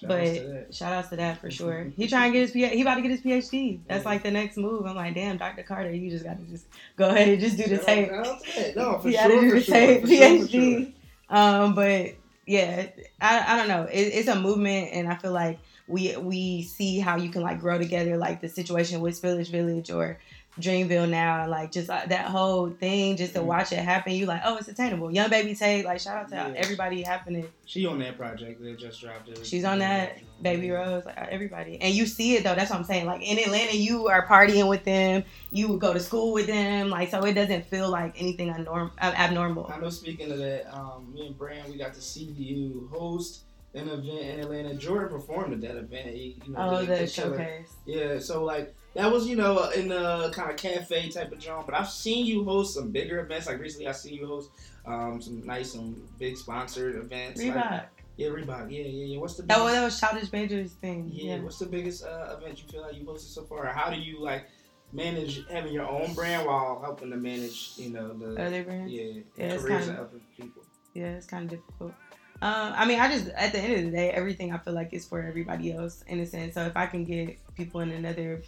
Shout 0.00 0.08
But 0.08 0.74
shout 0.74 0.92
outs 0.92 1.08
to 1.10 1.16
that 1.16 1.40
for 1.40 1.50
sure. 1.50 1.86
He 1.96 2.06
trying 2.08 2.32
to 2.32 2.38
get 2.38 2.48
his 2.48 2.52
PhD. 2.52 2.74
he 2.74 2.82
about 2.82 2.96
to 2.96 3.02
get 3.02 3.10
his 3.12 3.20
PhD. 3.20 3.80
That's 3.88 4.04
like 4.04 4.22
the 4.24 4.30
next 4.32 4.56
move. 4.56 4.84
I'm 4.86 4.96
like, 4.96 5.14
damn, 5.14 5.36
Dr. 5.38 5.62
Carter, 5.64 5.92
you 5.92 6.10
just 6.10 6.24
got 6.24 6.38
to 6.38 6.44
just 6.50 6.66
go 6.96 7.08
ahead 7.08 7.28
and 7.28 7.40
just 7.40 7.56
do 7.56 7.64
the 7.68 7.78
tape. 7.78 8.08
shout 8.08 8.26
out 8.26 8.44
to 8.44 8.60
that. 8.62 8.76
No, 8.76 8.98
for 9.02 9.08
He 9.08 9.14
sure, 9.14 9.22
had 9.22 9.28
to 9.30 9.40
do 9.40 9.50
the 9.52 9.60
sure, 9.60 9.74
tape, 9.74 10.00
for 10.02 10.06
sure, 10.08 10.16
PhD. 10.16 10.48
sure. 10.50 10.92
Um, 11.36 11.74
but 11.74 12.14
yeah, 12.46 12.86
I, 13.20 13.54
I 13.54 13.56
don't 13.56 13.68
know. 13.68 13.84
It, 13.84 14.00
it's 14.00 14.28
a 14.28 14.40
movement, 14.40 14.90
and 14.92 15.08
I 15.08 15.14
feel 15.16 15.32
like 15.32 15.58
we 15.88 16.16
we 16.16 16.62
see 16.62 16.98
how 17.00 17.16
you 17.16 17.30
can 17.30 17.42
like 17.42 17.60
grow 17.60 17.78
together, 17.78 18.16
like 18.16 18.40
the 18.40 18.48
situation 18.48 19.00
with 19.00 19.20
Spillage 19.20 19.50
Village 19.50 19.90
or 19.90 20.18
Dreamville 20.60 21.08
now, 21.08 21.42
and 21.42 21.50
like 21.50 21.70
just 21.72 21.88
uh, 21.88 22.02
that 22.08 22.26
whole 22.26 22.70
thing, 22.70 23.16
just 23.16 23.34
to 23.34 23.40
Mhm. 23.40 23.44
watch 23.44 23.72
it 23.72 23.78
happen. 23.78 24.12
You 24.12 24.26
like, 24.26 24.42
oh, 24.44 24.56
it's 24.56 24.68
attainable. 24.68 25.10
Young 25.12 25.30
Baby 25.30 25.54
Tate, 25.54 25.84
like 25.84 26.00
shout 26.00 26.16
out 26.16 26.28
to 26.30 26.34
Yeah. 26.34 26.52
everybody 26.56 27.02
happening. 27.02 27.46
She 27.64 27.86
on 27.86 27.98
that 28.00 28.16
project 28.16 28.60
that 28.62 28.78
just 28.78 29.00
dropped. 29.00 29.28
It. 29.28 29.44
She's 29.46 29.64
on 29.64 29.78
that 29.80 30.18
Baby 30.42 30.70
Rose, 30.70 31.04
like 31.04 31.16
everybody, 31.18 31.80
and 31.80 31.94
you 31.94 32.06
see 32.06 32.36
it 32.36 32.44
though. 32.44 32.54
That's 32.54 32.70
what 32.70 32.78
I'm 32.78 32.84
saying. 32.84 33.06
Like 33.06 33.22
in 33.22 33.38
Atlanta, 33.38 33.76
you 33.76 34.08
are 34.08 34.26
partying 34.26 34.68
with 34.68 34.84
them, 34.84 35.24
you 35.50 35.76
go 35.78 35.92
to 35.92 36.00
school 36.00 36.32
with 36.32 36.46
them, 36.46 36.90
like 36.90 37.10
so 37.10 37.24
it 37.24 37.34
doesn't 37.34 37.66
feel 37.66 37.88
like 37.90 38.14
anything 38.20 38.52
abnorm- 38.52 38.90
uh, 39.00 39.12
abnormal. 39.16 39.70
I 39.72 39.78
know. 39.80 39.90
Speaking 39.90 40.30
of 40.30 40.38
that, 40.38 40.72
um, 40.74 41.12
me 41.14 41.26
and 41.26 41.36
Brand, 41.38 41.70
we 41.70 41.76
got 41.78 41.94
to 41.94 42.00
see 42.00 42.24
you 42.24 42.88
host 42.92 43.42
an 43.74 43.88
event 43.88 44.06
in 44.08 44.40
Atlanta. 44.40 44.74
Jordan 44.74 45.08
performed 45.08 45.52
at 45.54 45.60
that 45.60 45.76
event. 45.78 46.08
He, 46.08 46.38
you 46.46 46.52
know, 46.52 46.58
Oh, 46.78 46.84
the 46.84 47.06
showcase. 47.06 47.74
Yeah, 47.86 48.18
so 48.18 48.44
like 48.44 48.74
that 48.94 49.10
was 49.12 49.26
you 49.26 49.36
know 49.36 49.68
in 49.70 49.88
the 49.88 50.30
kind 50.32 50.50
of 50.50 50.56
cafe 50.56 51.08
type 51.08 51.30
of 51.32 51.38
joint. 51.38 51.66
But 51.66 51.74
I've 51.74 51.88
seen 51.88 52.26
you 52.26 52.44
host 52.44 52.74
some 52.74 52.90
bigger 52.90 53.20
events. 53.20 53.46
Like 53.46 53.60
recently, 53.60 53.86
I 53.88 53.92
seen 53.92 54.14
you 54.14 54.26
host 54.26 54.50
um, 54.86 55.20
some 55.20 55.44
nice, 55.46 55.72
some 55.72 56.02
big 56.18 56.36
sponsored 56.36 56.96
events. 56.96 57.42
like- 57.42 57.88
yeah, 58.16 58.28
Reebok. 58.30 58.68
Yeah, 58.72 58.80
yeah, 58.82 59.04
yeah. 59.14 59.18
What's 59.20 59.36
the 59.36 59.42
That 59.42 59.58
biggest, 59.58 59.64
was, 59.64 59.72
that 59.74 59.84
was 59.84 60.00
Childish 60.00 60.32
Major's 60.32 60.72
thing. 60.72 61.08
yeah, 61.12 61.36
Yeah. 61.36 61.40
What's 61.42 61.60
the 61.60 61.66
biggest 61.66 62.04
uh, 62.04 62.36
event 62.36 62.60
you 62.60 62.68
feel 62.68 62.82
like 62.82 62.96
you 62.96 63.04
hosted 63.04 63.32
so 63.32 63.42
far? 63.44 63.66
How 63.66 63.90
do 63.90 63.96
you 64.00 64.18
like 64.20 64.46
manage 64.92 65.46
having 65.48 65.72
your 65.72 65.86
own 65.88 66.14
brand 66.14 66.44
while 66.44 66.80
helping 66.80 67.10
to 67.10 67.16
manage 67.16 67.74
you 67.76 67.90
know 67.90 68.12
the 68.14 68.42
Other 68.42 68.64
brands? 68.64 68.90
yeah, 68.92 69.20
Yeah, 69.36 69.56
careers 69.58 69.86
kinda- 69.86 70.00
of 70.02 70.08
other 70.08 70.20
people. 70.36 70.62
Yeah, 70.94 71.10
it's 71.14 71.26
kind 71.26 71.44
of 71.44 71.50
difficult. 71.60 71.92
Um, 72.40 72.72
I 72.76 72.86
mean, 72.86 73.00
I 73.00 73.10
just 73.10 73.28
at 73.30 73.52
the 73.52 73.58
end 73.58 73.72
of 73.74 73.84
the 73.84 73.90
day, 73.90 74.10
everything 74.10 74.52
I 74.52 74.58
feel 74.58 74.72
like 74.74 74.92
is 74.92 75.04
for 75.04 75.20
everybody 75.22 75.72
else 75.72 76.02
in 76.06 76.20
a 76.20 76.26
sense. 76.26 76.54
So 76.54 76.62
if 76.66 76.76
I 76.76 76.86
can 76.86 77.04
get 77.04 77.36
people 77.56 77.80
in 77.80 77.90
another 77.90 78.42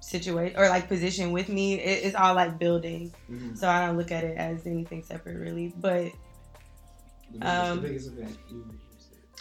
situation 0.00 0.56
or 0.58 0.68
like 0.68 0.88
position 0.88 1.32
with 1.32 1.48
me, 1.48 1.74
it, 1.74 2.04
it's 2.04 2.14
all 2.14 2.34
like 2.34 2.58
building. 2.58 3.12
Mhm. 3.30 3.56
So 3.56 3.68
I 3.68 3.84
don't 3.86 3.96
look 3.96 4.12
at 4.12 4.22
it 4.24 4.36
as 4.38 4.64
anything 4.66 5.02
separate 5.02 5.36
really. 5.38 5.72
But 5.76 6.12
Um, 7.42 7.82
the 7.82 7.88
biggest 7.88 8.08
event. 8.08 8.38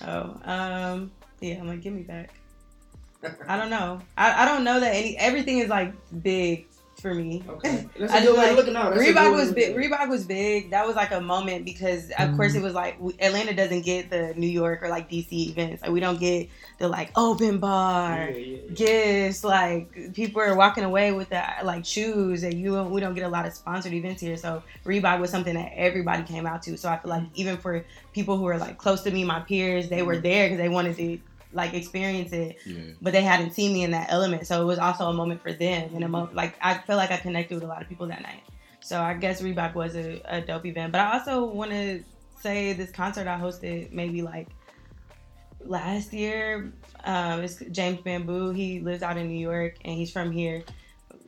Oh, 0.01 0.39
um, 0.49 1.11
yeah, 1.41 1.59
I'm 1.59 1.67
like, 1.67 1.81
give 1.81 1.93
me 1.93 2.03
back. 2.03 2.31
I 3.47 3.57
don't 3.57 3.69
know. 3.69 3.99
I, 4.17 4.43
I 4.43 4.45
don't 4.45 4.63
know 4.63 4.79
that 4.79 4.95
any 4.95 5.17
everything 5.17 5.59
is 5.59 5.69
like 5.69 5.93
big 6.23 6.68
for 6.99 7.13
me. 7.13 7.43
Okay, 7.47 7.87
that's 7.99 8.13
a 8.13 8.21
good 8.21 8.37
way 8.37 8.47
like 8.47 8.57
looking 8.57 8.75
out. 8.75 8.93
That's 8.93 9.05
Reebok 9.05 9.35
was 9.35 9.51
big. 9.51 9.75
Reebok 9.75 10.09
was 10.09 10.25
big. 10.25 10.71
That 10.71 10.85
was 10.85 10.95
like 10.95 11.11
a 11.11 11.21
moment 11.21 11.65
because 11.65 12.09
of 12.11 12.15
mm-hmm. 12.17 12.35
course 12.35 12.55
it 12.55 12.61
was 12.61 12.73
like 12.73 12.97
Atlanta 13.19 13.53
doesn't 13.53 13.81
get 13.81 14.09
the 14.09 14.33
New 14.35 14.47
York 14.47 14.83
or 14.83 14.89
like 14.89 15.09
DC 15.09 15.49
events. 15.49 15.81
Like 15.81 15.91
we 15.91 15.99
don't 15.99 16.19
get 16.19 16.49
the 16.77 16.87
like 16.87 17.11
open 17.15 17.59
bar 17.59 18.29
Yeah, 18.29 18.37
yeah, 18.37 18.57
yeah. 18.65 18.71
gifts. 18.73 19.43
Like 19.43 20.13
people 20.13 20.41
are 20.41 20.55
walking 20.55 20.83
away 20.83 21.11
with 21.11 21.29
the 21.29 21.43
like 21.63 21.85
shoes 21.85 22.43
and 22.43 22.53
you 22.53 22.81
we 22.83 23.01
don't 23.01 23.15
get 23.15 23.23
a 23.23 23.29
lot 23.29 23.45
of 23.45 23.53
sponsored 23.53 23.93
events 23.93 24.21
here. 24.21 24.37
So 24.37 24.63
Reebok 24.85 25.19
was 25.19 25.29
something 25.29 25.53
that 25.53 25.71
everybody 25.75 26.23
came 26.23 26.45
out 26.45 26.61
to. 26.63 26.77
So 26.77 26.89
I 26.89 26.97
feel 26.97 27.09
like 27.09 27.23
mm-hmm. 27.23 27.33
even 27.35 27.57
for 27.57 27.85
people 28.13 28.37
who 28.37 28.47
are 28.47 28.57
like 28.57 28.77
close 28.77 29.01
to 29.01 29.11
me, 29.11 29.23
my 29.23 29.39
peers, 29.39 29.89
they 29.89 30.01
were 30.01 30.13
mm-hmm. 30.13 30.23
there 30.23 30.45
because 30.47 30.57
they 30.57 30.69
wanted 30.69 30.97
to 30.97 31.19
like 31.51 31.73
experience 31.73 32.31
it 32.31 32.57
Yeah. 32.65 32.91
but 33.01 33.11
they 33.13 33.23
hadn't 33.23 33.51
seen 33.53 33.73
me 33.73 33.83
in 33.83 33.91
that 33.91 34.11
element. 34.11 34.45
So 34.45 34.61
it 34.61 34.65
was 34.65 34.77
also 34.79 35.05
a 35.09 35.13
moment 35.13 35.41
for 35.41 35.51
them 35.51 35.89
and 35.95 36.03
a 36.03 36.07
moment 36.07 36.35
like 36.35 36.55
I 36.61 36.75
felt 36.77 36.97
like 36.97 37.11
I 37.11 37.17
connected 37.17 37.55
with 37.55 37.63
a 37.63 37.67
lot 37.67 37.81
of 37.81 37.89
people 37.89 38.07
that 38.07 38.21
night. 38.21 38.43
So 38.81 39.01
I 39.01 39.13
guess 39.15 39.41
Reebok 39.41 39.73
was 39.75 39.95
a, 39.95 40.21
a 40.25 40.41
dope 40.41 40.65
event. 40.65 40.91
But 40.91 41.01
I 41.01 41.13
also 41.17 41.45
want 41.45 41.71
to 41.71 42.03
say 42.39 42.73
this 42.73 42.91
concert 42.91 43.27
I 43.27 43.37
hosted 43.39 43.91
maybe 43.91 44.21
like 44.21 44.47
last 45.65 46.13
year. 46.13 46.71
Um, 47.03 47.41
it's 47.43 47.57
James 47.71 47.99
Bamboo. 48.01 48.51
He 48.51 48.79
lives 48.79 49.03
out 49.03 49.17
in 49.17 49.27
New 49.27 49.39
York 49.39 49.75
and 49.83 49.93
he's 49.95 50.11
from 50.11 50.31
here. 50.31 50.63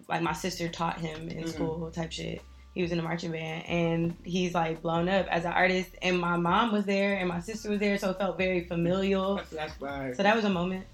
Like 0.07 0.21
my 0.21 0.34
sister 0.34 0.67
taught 0.67 0.99
him 0.99 1.29
in 1.29 1.43
Mhm. 1.45 1.49
school 1.49 1.91
type 1.91 2.12
shit. 2.12 2.41
He 2.73 2.81
was 2.81 2.91
in 2.91 2.99
a 2.99 3.03
marching 3.03 3.31
band 3.31 3.65
and 3.67 4.15
he's 4.23 4.53
like 4.53 4.81
blown 4.81 5.10
up 5.10 5.27
as 5.27 5.43
an 5.43 5.51
artist. 5.51 5.89
And 6.01 6.17
my 6.17 6.38
mom 6.38 6.71
was 6.71 6.86
there 6.86 7.17
and 7.17 7.27
my 7.27 7.41
sister 7.41 7.69
was 7.69 7.79
there, 7.79 7.97
so 7.97 8.12
it 8.12 8.17
felt 8.17 8.38
very 8.38 8.63
familial. 8.63 9.36
That's, 9.36 9.49
that's 9.49 9.73
fire. 9.73 10.15
So 10.15 10.23
that 10.23 10.36
was 10.36 10.45
a 10.45 10.49
moment. 10.49 10.86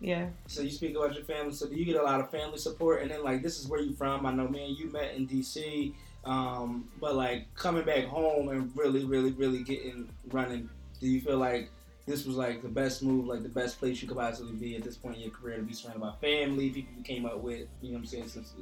Yeah. 0.00 0.26
So 0.48 0.62
you 0.62 0.70
speak 0.70 0.96
about 0.96 1.14
your 1.14 1.24
family. 1.24 1.52
So 1.52 1.68
do 1.68 1.76
you 1.76 1.84
get 1.84 1.96
a 1.96 2.02
lot 2.02 2.20
of 2.20 2.30
family 2.30 2.58
support? 2.58 3.02
And 3.02 3.10
then 3.10 3.22
like, 3.22 3.42
this 3.42 3.58
is 3.60 3.68
where 3.68 3.80
you 3.80 3.92
from. 3.94 4.26
I 4.26 4.32
know, 4.32 4.48
man, 4.48 4.74
you 4.74 4.90
met 4.90 5.14
in 5.14 5.26
D.C. 5.26 5.94
Um, 6.24 6.88
but 7.00 7.14
like 7.14 7.46
coming 7.54 7.84
back 7.84 8.04
home 8.06 8.48
and 8.48 8.70
really, 8.76 9.04
really, 9.04 9.32
really 9.32 9.62
getting 9.62 10.08
running. 10.30 10.68
Do 11.00 11.06
you 11.06 11.20
feel 11.20 11.38
like 11.38 11.70
this 12.06 12.26
was 12.26 12.36
like 12.36 12.62
the 12.62 12.68
best 12.68 13.02
move, 13.02 13.26
like 13.26 13.42
the 13.42 13.48
best 13.48 13.78
place 13.78 14.02
you 14.02 14.08
could 14.08 14.16
possibly 14.16 14.52
be 14.52 14.76
at 14.76 14.82
this 14.82 14.96
point 14.96 15.16
in 15.16 15.22
your 15.22 15.30
career 15.30 15.56
to 15.56 15.62
be 15.62 15.72
surrounded 15.72 16.00
by 16.00 16.12
family, 16.20 16.70
people 16.70 16.92
you 16.96 17.02
came 17.02 17.24
up 17.24 17.38
with? 17.38 17.66
You 17.80 17.92
know 17.92 17.94
what 17.94 18.00
I'm 18.00 18.06
saying? 18.06 18.28
Since 18.28 18.52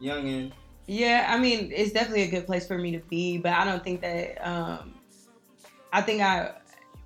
youngin. 0.00 0.52
Yeah, 0.86 1.26
I 1.28 1.38
mean, 1.38 1.70
it's 1.74 1.92
definitely 1.92 2.22
a 2.22 2.30
good 2.30 2.46
place 2.46 2.66
for 2.66 2.76
me 2.76 2.92
to 2.92 2.98
be, 2.98 3.38
but 3.38 3.52
I 3.52 3.64
don't 3.64 3.82
think 3.82 4.00
that. 4.02 4.46
Um, 4.46 4.94
I 5.92 6.00
think 6.02 6.22
I 6.22 6.52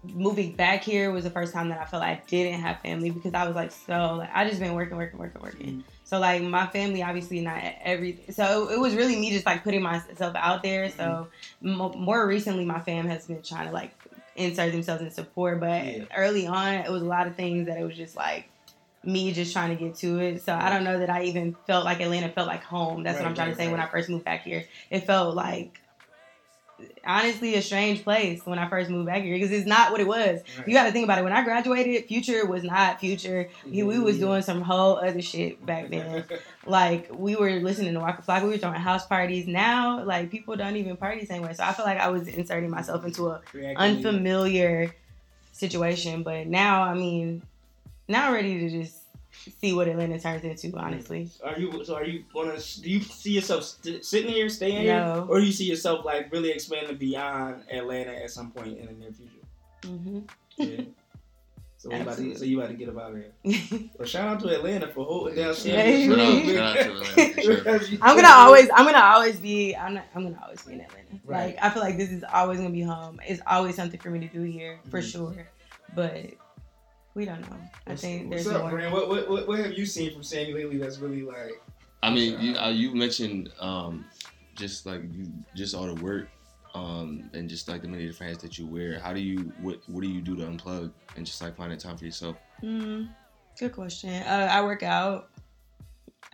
moving 0.05 0.53
back 0.53 0.83
here 0.85 1.11
was 1.11 1.25
the 1.25 1.31
first 1.31 1.53
time 1.53 1.69
that 1.69 1.81
I 1.81 1.85
felt 1.85 2.01
like 2.01 2.19
I 2.19 2.23
didn't 2.29 2.61
have 2.61 2.81
family 2.81 3.11
because 3.11 3.35
I 3.35 3.45
was 3.47 3.57
like 3.57 3.73
so 3.73 4.15
like 4.15 4.31
I 4.33 4.49
just 4.49 4.61
been 4.61 4.75
working, 4.75 4.97
working, 4.97 5.19
working, 5.19 5.43
working. 5.43 5.67
Mhm. 5.79 5.83
So 6.05 6.21
like 6.21 6.43
my 6.43 6.67
family, 6.69 7.03
obviously 7.03 7.41
not 7.41 7.61
every. 7.83 8.21
So 8.31 8.69
it 8.71 8.79
was 8.79 8.95
really 8.95 9.17
me 9.17 9.33
just 9.33 9.45
like 9.45 9.65
putting 9.65 9.83
myself 9.83 10.37
out 10.37 10.63
there. 10.63 10.89
So 10.91 11.29
mo 11.61 11.93
more 11.95 12.27
recently, 12.27 12.65
my 12.65 12.79
fam 12.81 13.09
has 13.09 13.27
been 13.27 13.43
trying 13.43 13.67
to 13.67 13.73
like 13.73 13.93
insert 14.37 14.71
themselves 14.73 15.03
in 15.03 15.11
support, 15.11 15.59
but 15.59 15.85
Yeah. 15.85 16.05
early 16.17 16.47
on, 16.47 16.75
it 16.75 16.91
was 16.93 17.03
a 17.03 17.07
lot 17.07 17.27
of 17.27 17.35
things 17.35 17.67
that 17.67 17.79
it 17.79 17.85
was 17.85 17.97
just 17.97 18.15
like 18.15 18.49
me 19.07 19.33
just 19.33 19.53
trying 19.53 19.77
to 19.77 19.83
get 19.83 19.95
to 19.97 20.19
it. 20.19 20.43
So 20.43 20.55
I 20.55 20.71
don't 20.71 20.85
know 20.85 20.99
that 20.99 21.11
I 21.11 21.25
even 21.25 21.57
felt 21.67 21.85
like 21.85 22.01
Atlanta 22.01 22.29
felt 22.29 22.47
like 22.47 22.65
home. 22.65 23.03
That's 23.03 23.19
what 23.19 23.27
I'm 23.27 23.35
trying 23.35 23.49
right, 23.49 23.57
to 23.57 23.63
say 23.63 23.71
when 23.71 23.81
I 23.81 23.87
first 23.87 24.09
moved 24.09 24.25
back 24.25 24.43
here. 24.43 24.65
It 24.91 25.07
felt 25.07 25.35
like 25.35 25.81
honestly 27.07 27.55
a 27.55 27.63
strange 27.63 28.03
place 28.05 28.45
when 28.45 28.59
I 28.59 28.69
first 28.69 28.91
moved 28.91 29.07
back 29.07 29.23
here 29.23 29.35
because 29.35 29.51
it's 29.51 29.67
not 29.67 29.93
what 29.93 30.01
it 30.01 30.07
was. 30.07 30.41
Right. 30.59 30.69
You 30.69 30.75
got 30.75 30.87
to 30.87 30.93
think 30.93 31.05
about 31.05 31.19
it. 31.19 31.25
When 31.25 31.33
I 31.33 31.43
graduated, 31.43 32.05
Future 32.07 32.45
was 32.47 32.63
not 32.63 33.01
Future. 33.01 33.49
He, 33.65 33.83
we 33.83 33.99
was 33.99 34.17
mm-hmm. 34.17 34.25
doing 34.25 34.43
some 34.43 34.61
whole 34.61 34.97
other 34.97 35.23
shit 35.23 35.65
back 35.65 35.89
then. 35.89 36.25
like 36.67 37.09
we 37.13 37.37
were 37.37 37.53
listening 37.61 37.95
to 37.95 38.01
Waka 38.01 38.23
Flocka. 38.23 38.43
We 38.43 38.51
were 38.51 38.59
throwing 38.59 38.81
house 38.81 39.07
parties. 39.07 39.47
Now, 39.47 40.05
like 40.05 40.31
people 40.31 40.57
don't 40.57 40.77
even 40.77 40.97
party 40.97 41.21
the 41.21 41.27
same 41.27 41.43
way. 41.43 41.53
So 41.55 41.65
I 41.65 41.73
feel 41.73 41.87
like 41.87 41.99
I 41.99 42.09
was 42.09 42.29
inserting 42.29 42.71
myself 42.71 43.05
into 43.05 43.29
a 43.29 43.41
unfamiliar 43.77 44.95
situation. 45.53 46.23
But 46.23 46.47
now, 46.47 46.83
I 46.83 46.95
mean, 46.95 47.43
now 48.09 48.29
I'm 48.29 48.35
ready 48.35 48.59
to 48.61 48.71
just 48.71 48.99
see 49.61 49.73
what 49.73 49.89
Atlanta 49.89 50.19
turns 50.19 50.45
into. 50.45 50.77
Honestly, 50.77 51.31
Are 51.45 51.59
you 51.59 51.85
so? 51.85 51.95
Are 51.97 52.05
you 52.05 52.25
gonna? 52.33 52.59
Do 52.83 52.91
you 52.91 53.01
see 53.01 53.33
yourself 53.33 53.65
st- 53.65 54.05
sitting 54.05 54.31
here, 54.33 54.49
staying 54.49 54.87
No. 54.87 55.15
here, 55.15 55.25
or 55.29 55.41
do 55.41 55.47
you 55.47 55.53
see 55.53 55.65
yourself 55.65 56.05
like 56.05 56.33
really 56.33 56.51
expanding 56.51 56.97
beyond 56.97 57.63
Atlanta 57.71 58.13
at 58.23 58.31
some 58.31 58.51
point 58.51 58.79
in 58.79 58.87
the 58.87 58.93
near 58.93 59.13
future? 59.13 59.33
hmm 59.87 60.21
Yeah. 60.57 60.85
So 61.79 61.93
you, 61.93 62.01
about 62.01 62.17
to, 62.17 62.35
so 62.39 62.45
you 62.47 62.59
about 62.59 62.71
to 62.71 62.75
get 62.75 62.89
up 62.89 62.99
out 62.99 63.13
of 63.15 63.19
here. 63.19 63.91
Well, 63.99 64.09
shout 64.09 64.27
out 64.27 64.41
to 64.41 64.49
Atlanta 64.49 64.89
for 64.89 65.05
holding 65.05 65.37
down 65.37 65.55
Maybe. 65.65 66.09
San 66.09 66.55
Shout 66.57 66.77
out- 66.79 67.05
to 67.15 67.59
Atlanta, 67.61 67.99
I'm 68.03 68.17
gonna 68.17 68.29
always, 68.35 68.69
I'm 68.75 68.87
gonna 68.87 68.99
always 69.05 69.39
be, 69.39 69.77
I'm, 69.77 69.95
not, 69.95 70.05
I'm 70.15 70.23
gonna 70.25 70.41
always 70.43 70.63
be 70.63 70.73
in 70.73 70.81
Atlanta. 70.81 71.05
Right. 71.27 71.47
Like 71.55 71.59
I 71.63 71.69
feel 71.71 71.83
like 71.83 71.99
this 71.99 72.11
is 72.11 72.25
always 72.33 72.59
gonna 72.59 72.71
be 72.71 72.81
home. 72.81 73.21
It's 73.29 73.43
always 73.47 73.77
something 73.77 74.01
for 74.01 74.09
me 74.11 74.21
to 74.21 74.29
do 74.29 74.41
here 74.43 74.81
for 74.91 75.01
Mhm. 75.01 75.13
sure. 75.13 75.49
But 75.95 76.31
we 77.17 77.25
don't 77.25 77.41
know. 77.41 77.57
I 77.87 77.91
What's, 77.91 78.03
think 78.03 78.31
what's 78.31 78.45
there's 78.45 78.55
up, 78.55 78.63
more. 78.63 78.71
Brand? 78.71 78.93
What, 78.93 79.09
what 79.09 79.29
what 79.29 79.49
what 79.49 79.59
have 79.59 79.73
you 79.73 79.87
seen 79.87 80.13
from 80.13 80.23
Sammy 80.23 80.53
lately 80.53 80.77
that's 80.77 80.99
really 80.99 81.23
like? 81.23 81.61
I 82.03 82.11
mean, 82.11 82.39
you 82.39 82.57
uh, 82.57 82.69
you 82.69 82.95
mentioned 82.95 83.51
um, 83.59 84.05
just 84.55 84.85
like 84.85 85.01
you 85.11 85.27
just 85.57 85.75
all 85.75 85.87
the 85.93 86.01
work 86.05 86.29
um, 86.75 87.31
and 87.33 87.49
just 87.49 87.69
like 87.69 87.81
the 87.81 87.89
many 87.89 88.07
different 88.07 88.33
hats 88.33 88.43
that 88.43 88.59
you 88.59 88.67
wear. 88.67 89.01
How 89.01 89.15
do 89.15 89.21
you 89.21 89.51
what 89.63 89.81
what 89.87 90.03
do 90.03 90.09
you 90.09 90.21
do 90.21 90.37
to 90.37 90.43
unplug 90.43 90.93
and 91.17 91.25
just 91.25 91.41
like 91.41 91.57
find 91.57 91.73
that 91.73 91.81
time 91.81 91.97
for 91.97 92.05
yourself? 92.05 92.37
Mm, 92.63 93.09
good 93.59 93.73
question. 93.73 94.11
Uh, 94.11 94.49
I 94.53 94.63
work 94.63 94.83
out. 94.83 95.31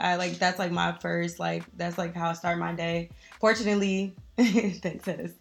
I 0.01 0.17
like 0.17 0.39
that's 0.41 0.59
like 0.59 0.73
my 0.73 0.93
first 0.93 1.39
like 1.39 1.65
that's 1.77 1.97
like 1.97 2.17
how 2.17 2.31
I 2.31 2.33
start 2.33 2.59
my 2.59 2.73
day. 2.73 3.11
Fortunately, 3.39 4.17
thanks 4.37 5.05
sis. 5.05 5.35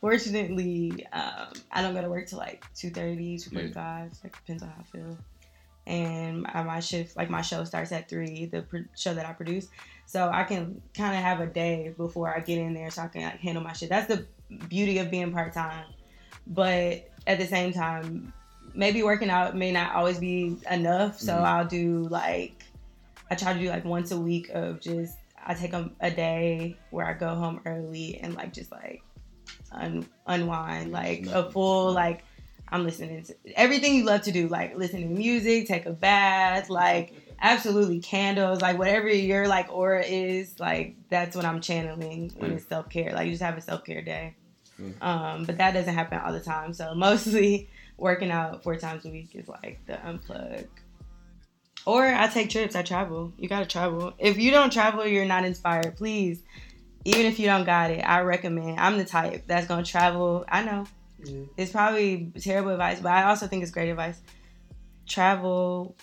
Fortunately, 0.00 1.06
um, 1.12 1.48
I 1.72 1.82
don't 1.82 1.94
go 1.94 2.02
to 2.02 2.08
work 2.08 2.28
till 2.28 2.38
like 2.38 2.64
2.30, 2.76 3.36
2.45. 3.50 4.24
Like 4.24 4.32
depends 4.36 4.62
on 4.62 4.68
how 4.68 4.80
I 4.80 4.84
feel. 4.84 5.18
And 5.86 6.42
my, 6.42 6.62
my 6.62 6.80
shift, 6.80 7.16
like 7.16 7.30
my 7.30 7.40
show 7.42 7.64
starts 7.64 7.90
at 7.92 8.08
three. 8.08 8.46
The 8.46 8.62
pro- 8.62 8.84
show 8.96 9.14
that 9.14 9.26
I 9.26 9.32
produce, 9.32 9.68
so 10.06 10.30
I 10.32 10.44
can 10.44 10.82
kind 10.94 11.16
of 11.16 11.22
have 11.22 11.40
a 11.40 11.46
day 11.46 11.94
before 11.96 12.34
I 12.34 12.40
get 12.40 12.58
in 12.58 12.74
there, 12.74 12.90
so 12.90 13.02
I 13.02 13.08
can 13.08 13.22
like 13.22 13.40
handle 13.40 13.62
my 13.64 13.72
shit. 13.72 13.88
That's 13.88 14.06
the 14.06 14.26
beauty 14.68 14.98
of 14.98 15.10
being 15.10 15.32
part 15.32 15.54
time. 15.54 15.86
But 16.46 17.10
at 17.26 17.38
the 17.38 17.46
same 17.46 17.72
time, 17.72 18.32
maybe 18.74 19.02
working 19.02 19.30
out 19.30 19.56
may 19.56 19.72
not 19.72 19.94
always 19.94 20.18
be 20.18 20.56
enough. 20.70 21.18
So 21.18 21.32
Mhm. 21.32 21.44
I'll 21.44 21.66
do 21.66 22.06
like 22.10 22.62
I 23.30 23.34
try 23.34 23.52
to 23.54 23.58
do 23.58 23.68
like 23.68 23.84
once 23.84 24.10
a 24.10 24.18
week 24.18 24.50
of 24.50 24.80
just 24.80 25.16
I 25.44 25.54
take 25.54 25.72
a, 25.72 25.90
a 26.00 26.10
day 26.10 26.76
where 26.90 27.06
I 27.06 27.14
go 27.14 27.34
home 27.34 27.62
early 27.64 28.18
and 28.22 28.34
like 28.34 28.52
just 28.52 28.70
like 28.70 29.02
un, 29.72 30.06
unwind 30.26 30.92
like 30.92 31.26
a 31.26 31.50
full 31.50 31.92
like 31.92 32.24
I'm 32.70 32.84
listening 32.84 33.22
to 33.24 33.34
everything 33.56 33.94
you 33.94 34.04
love 34.04 34.22
to 34.22 34.32
do 34.32 34.48
like 34.48 34.76
listening 34.76 35.08
to 35.08 35.14
music, 35.14 35.66
take 35.68 35.86
a 35.86 35.92
bath, 35.92 36.68
like 36.68 37.14
absolutely 37.40 38.00
candles, 38.00 38.60
like 38.60 38.78
whatever 38.78 39.08
your 39.08 39.48
like 39.48 39.72
aura 39.72 40.04
is, 40.04 40.58
like 40.60 40.96
that's 41.08 41.34
what 41.34 41.44
I'm 41.46 41.60
channeling 41.60 42.30
when 42.36 42.50
Mm. 42.50 42.56
it's 42.56 42.66
self 42.66 42.90
care. 42.90 43.12
Like 43.14 43.26
you 43.26 43.32
just 43.32 43.42
have 43.42 43.56
a 43.56 43.60
self 43.62 43.84
care 43.84 44.02
day. 44.02 44.34
Mm. 44.78 45.02
Um, 45.02 45.44
but 45.44 45.56
that 45.58 45.72
doesn't 45.72 45.94
happen 45.94 46.18
all 46.18 46.32
the 46.32 46.40
time. 46.40 46.74
So 46.74 46.94
mostly 46.94 47.70
working 47.96 48.30
out 48.30 48.62
four 48.62 48.76
times 48.76 49.04
a 49.06 49.08
week 49.08 49.30
is 49.34 49.48
like 49.48 49.80
the 49.86 49.94
unplug. 49.94 50.66
Or 51.86 52.04
I 52.04 52.26
take 52.26 52.50
trips. 52.50 52.76
I 52.76 52.82
travel. 52.82 53.32
You 53.38 53.48
gotta 53.48 53.64
travel. 53.66 54.12
If 54.18 54.36
you 54.36 54.50
don't 54.50 54.70
travel, 54.72 55.06
you're 55.06 55.24
not 55.24 55.44
inspired. 55.46 55.96
Please, 55.96 56.42
even 57.08 57.26
if 57.26 57.38
you 57.38 57.46
don't 57.46 57.64
got 57.64 57.90
it, 57.90 58.00
I 58.00 58.20
recommend. 58.20 58.78
I'm 58.78 58.98
the 58.98 59.04
type 59.04 59.44
that's 59.46 59.66
gonna 59.66 59.84
travel. 59.84 60.44
I 60.48 60.62
know 60.64 60.84
Yeah. 61.24 61.40
it's 61.56 61.72
probably 61.72 62.30
terrible 62.40 62.70
advice, 62.72 63.00
but 63.00 63.12
I 63.12 63.24
also 63.24 63.46
think 63.46 63.62
it's 63.62 63.72
great 63.72 63.88
advice. 63.90 64.20
Travel. 65.06 65.96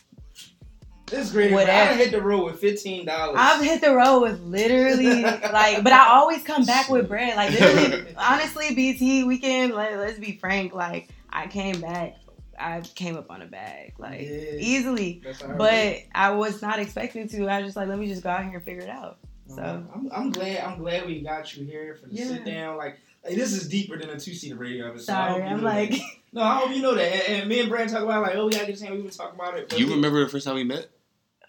It's 1.11 1.31
great. 1.31 1.51
Whatever. 1.51 1.71
I 1.71 1.85
done 1.89 1.97
hit 1.99 2.11
the 2.11 2.21
road 2.21 2.45
with 2.45 2.59
fifteen 2.59 3.05
dollars. 3.05 3.35
I've 3.39 3.63
hit 3.63 3.81
the 3.81 3.93
road 3.95 4.21
with 4.21 4.39
literally 4.41 5.21
like, 5.23 5.83
but 5.83 5.93
I 5.93 6.07
always 6.09 6.41
come 6.43 6.65
back 6.65 6.89
with 6.89 7.07
bread. 7.07 7.35
Like 7.35 7.51
literally, 7.51 8.15
honestly, 8.17 8.73
BT 8.73 9.23
weekend. 9.25 9.73
Like, 9.73 9.95
let's 9.97 10.17
be 10.17 10.37
frank. 10.37 10.73
Like 10.73 11.09
I 11.29 11.45
came 11.45 11.79
back, 11.79 12.15
I 12.57 12.81
came 12.95 13.15
up 13.17 13.29
on 13.29 13.43
a 13.43 13.45
bag 13.45 13.93
like 13.99 14.21
Yeah. 14.21 14.55
easily, 14.57 15.21
but 15.57 15.97
I 16.15 16.31
was 16.31 16.63
not 16.63 16.79
expecting 16.79 17.27
to. 17.29 17.47
I 17.47 17.59
was 17.59 17.67
just 17.67 17.77
like, 17.77 17.87
let 17.87 17.99
me 17.99 18.07
just 18.07 18.23
go 18.23 18.29
out 18.31 18.43
here 18.43 18.55
and 18.55 18.63
figure 18.65 18.81
it 18.81 18.89
out. 18.89 19.19
Roll. 19.47 19.57
So 19.57 19.63
uh-huh. 19.63 19.81
I'm, 19.93 20.09
I'm 20.11 20.31
glad. 20.31 20.57
I'm 20.63 20.77
glad 20.79 21.05
we 21.05 21.21
got 21.21 21.55
you 21.55 21.65
here 21.65 21.95
for 21.95 22.07
the 22.07 22.15
Yeah. 22.15 22.27
sit 22.27 22.45
down. 22.45 22.77
Like, 22.77 22.99
like, 23.23 23.35
this 23.35 23.53
is 23.53 23.67
deeper 23.67 23.97
than 23.97 24.09
a 24.09 24.19
two 24.19 24.33
seater 24.33 24.55
radio 24.55 24.87
episode. 24.89 25.11
I 25.13 25.15
sorry, 25.15 25.31
hope 25.31 25.39
you 25.41 25.55
I'm 25.55 25.57
know 25.57 25.63
like, 25.63 25.89
that. 25.91 26.01
no, 26.33 26.41
I 26.41 26.55
hope 26.59 26.69
you 26.75 26.81
know 26.81 26.95
that. 26.95 27.29
And, 27.29 27.39
and 27.41 27.49
me 27.49 27.59
and 27.59 27.69
Brad 27.69 27.89
talk 27.89 28.03
about 28.03 28.21
like, 28.23 28.35
oh, 28.35 28.45
we 28.45 28.51
gotta 28.51 28.65
get 28.65 28.73
this. 28.73 28.81
hand. 28.81 28.93
We've 28.93 29.03
been 29.03 29.11
talking 29.11 29.39
about 29.39 29.57
it. 29.57 29.77
You 29.77 29.87
remember 29.89 30.23
the 30.23 30.29
first 30.29 30.45
time 30.45 30.55
we 30.55 30.63
met? 30.63 30.87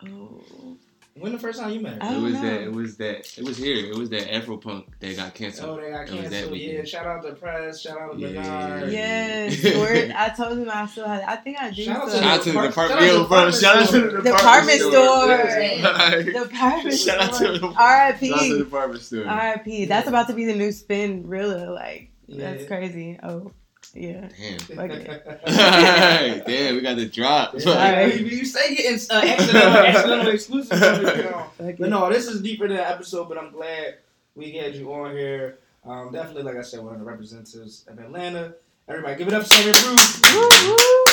oh, 0.06 0.76
when 1.18 1.32
the 1.32 1.38
first 1.38 1.58
time 1.60 1.70
you 1.70 1.80
met 1.80 2.02
her? 2.02 2.08
I 2.08 2.14
it 2.14 2.20
was 2.20 2.34
know. 2.34 2.42
that. 2.42 2.60
It 2.62 2.72
was 2.72 2.96
that. 2.98 3.38
It 3.38 3.44
was 3.44 3.56
here. 3.56 3.86
It 3.86 3.96
was 3.96 4.10
that 4.10 4.34
Afro 4.34 4.56
punk 4.56 4.86
that 5.00 5.16
got 5.16 5.34
canceled. 5.34 5.78
Oh, 5.78 5.82
they 5.82 5.90
got 5.90 6.02
It 6.02 6.10
that 6.10 6.30
canceled. 6.30 6.56
Yeah, 6.58 6.68
weekend. 6.68 6.88
shout 6.88 7.06
out 7.06 7.22
to 7.24 7.32
Press. 7.32 7.80
Shout 7.80 7.98
out 8.00 8.12
to 8.18 8.18
Yeah. 8.28 8.42
Bernard. 8.42 8.92
yes, 8.92 9.62
Yeah. 9.64 9.78
Word, 9.78 10.10
I 10.12 10.28
told 10.30 10.58
him 10.58 10.70
I 10.72 10.86
still 10.86 11.06
had. 11.08 11.22
I 11.22 11.36
think 11.36 11.58
I 11.60 11.70
do. 11.70 11.82
Shout 11.82 11.96
out 12.02 12.10
to 12.10 12.16
Shout 12.16 12.24
out 12.24 12.42
to 12.42 12.52
the 12.52 12.60
department. 12.68 13.00
to 13.00 13.06
Yo, 13.06 13.24
bro, 13.26 13.50
shout 13.50 13.76
out 13.76 13.88
to 13.88 14.00
the 14.00 14.22
department 14.22 14.80
department 14.80 14.80
store. 14.80 14.90
store. 14.92 16.22
The 16.22 16.32
department 16.32 16.98
Shout 16.98 17.18
out 17.20 17.28
to 17.30 17.34
store. 17.36 17.58
the- 17.58 17.72
Shout 17.76 18.00
out 18.00 18.18
to 18.48 18.52
the 18.52 18.58
department 18.64 19.02
store. 19.02 19.26
R.I.P. 19.28 19.84
That's 19.86 20.08
about 20.08 20.26
to 20.28 20.34
be 20.34 20.44
the 20.44 20.54
new 20.54 20.72
spin. 20.72 21.26
Really, 21.28 21.66
like 21.66 22.10
that's 22.28 22.64
crazy. 22.66 23.18
Oh, 23.22 23.52
yeah. 23.96 24.28
Damn. 24.68 24.78
Okay. 24.90 26.42
Damn, 26.46 26.74
we 26.76 26.80
got 26.80 26.96
the 26.96 27.06
drop. 27.06 27.58
Sorry. 27.60 28.18
you, 28.18 28.26
you 28.26 28.44
stay 28.44 28.74
getting 28.74 29.00
uh, 29.10 29.20
accidental, 29.24 29.72
accidental 29.76 30.28
exclusive. 30.28 30.82
on 30.82 31.02
this 31.02 31.14
channel. 31.14 31.52
Fuck 31.58 31.74
But 31.78 31.90
no, 31.90 32.10
this 32.10 32.26
is 32.26 32.42
deeper 32.42 32.68
than 32.68 32.76
an 32.76 32.84
episode, 32.84 33.28
but 33.28 33.38
I'm 33.38 33.50
glad 33.50 33.96
we 34.34 34.52
had 34.52 34.74
you 34.74 34.92
on 34.92 35.12
here. 35.12 35.58
Um, 35.84 36.12
definitely, 36.12 36.42
like 36.42 36.56
I 36.56 36.62
said, 36.62 36.80
one 36.80 36.94
of 36.94 37.00
the 37.00 37.06
representatives 37.06 37.84
of 37.88 37.98
Atlanta. 37.98 38.54
Everybody, 38.88 39.16
give 39.16 39.28
it 39.28 39.34
up 39.34 39.42
for 39.42 39.48
Sammy 39.48 39.70
Approved. 39.70 40.34
Woo, 40.34 40.48
woo. 40.68 41.04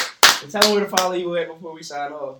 And 0.43 0.51
tell 0.51 0.61
them 0.61 0.71
where 0.71 0.83
to 0.83 0.89
follow 0.89 1.13
you 1.13 1.35
at 1.37 1.47
before 1.47 1.73
we 1.73 1.83
sign 1.83 2.11
off. 2.11 2.37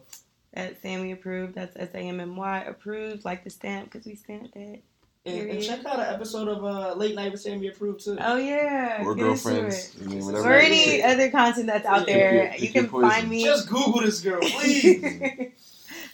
That's 0.54 0.82
Sammy 0.82 1.12
approved. 1.12 1.56
That's 1.56 1.76
S 1.76 1.90
A 1.94 1.98
M 2.00 2.20
M 2.20 2.36
Y 2.36 2.60
approved. 2.62 3.26
Like 3.26 3.44
the 3.44 3.50
stamp 3.50 3.92
because 3.92 4.06
we 4.06 4.16
stamped 4.16 4.56
it. 4.56 4.84
And, 5.26 5.52
and 5.52 5.64
check 5.64 5.86
out 5.86 6.00
an 6.00 6.14
episode 6.14 6.50
of 6.50 6.66
uh, 6.66 6.96
Late 6.96 7.16
Night 7.16 7.32
with 7.32 7.40
Sammy 7.40 7.68
Approved, 7.68 8.04
too. 8.04 8.18
Oh 8.20 8.36
yeah. 8.36 9.04
Or 9.06 9.16
get 9.16 9.26
into 9.26 9.42
girlfriends. 9.44 9.96
I 10.02 10.06
mean, 10.06 10.22
Or 10.22 10.26
whatever. 10.26 10.54
any 10.54 11.02
other 11.02 11.32
content 11.32 11.68
that's 11.68 11.86
out 11.86 12.02
If 12.02 12.06
there. 12.08 12.34
you're- 12.34 12.46
You 12.48 12.54
if 12.56 12.62
you're 12.76 12.84
can 12.84 12.90
poison. 12.92 13.10
find 13.10 13.30
me. 13.30 13.44
Just 13.46 13.70
Google 13.70 14.02
this 14.02 14.20
girl, 14.20 14.42
please. 14.42 15.00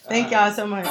Thank 0.08 0.32
All 0.32 0.32
right. 0.32 0.32
y'all 0.32 0.52
so 0.52 0.66
much. 0.66 0.86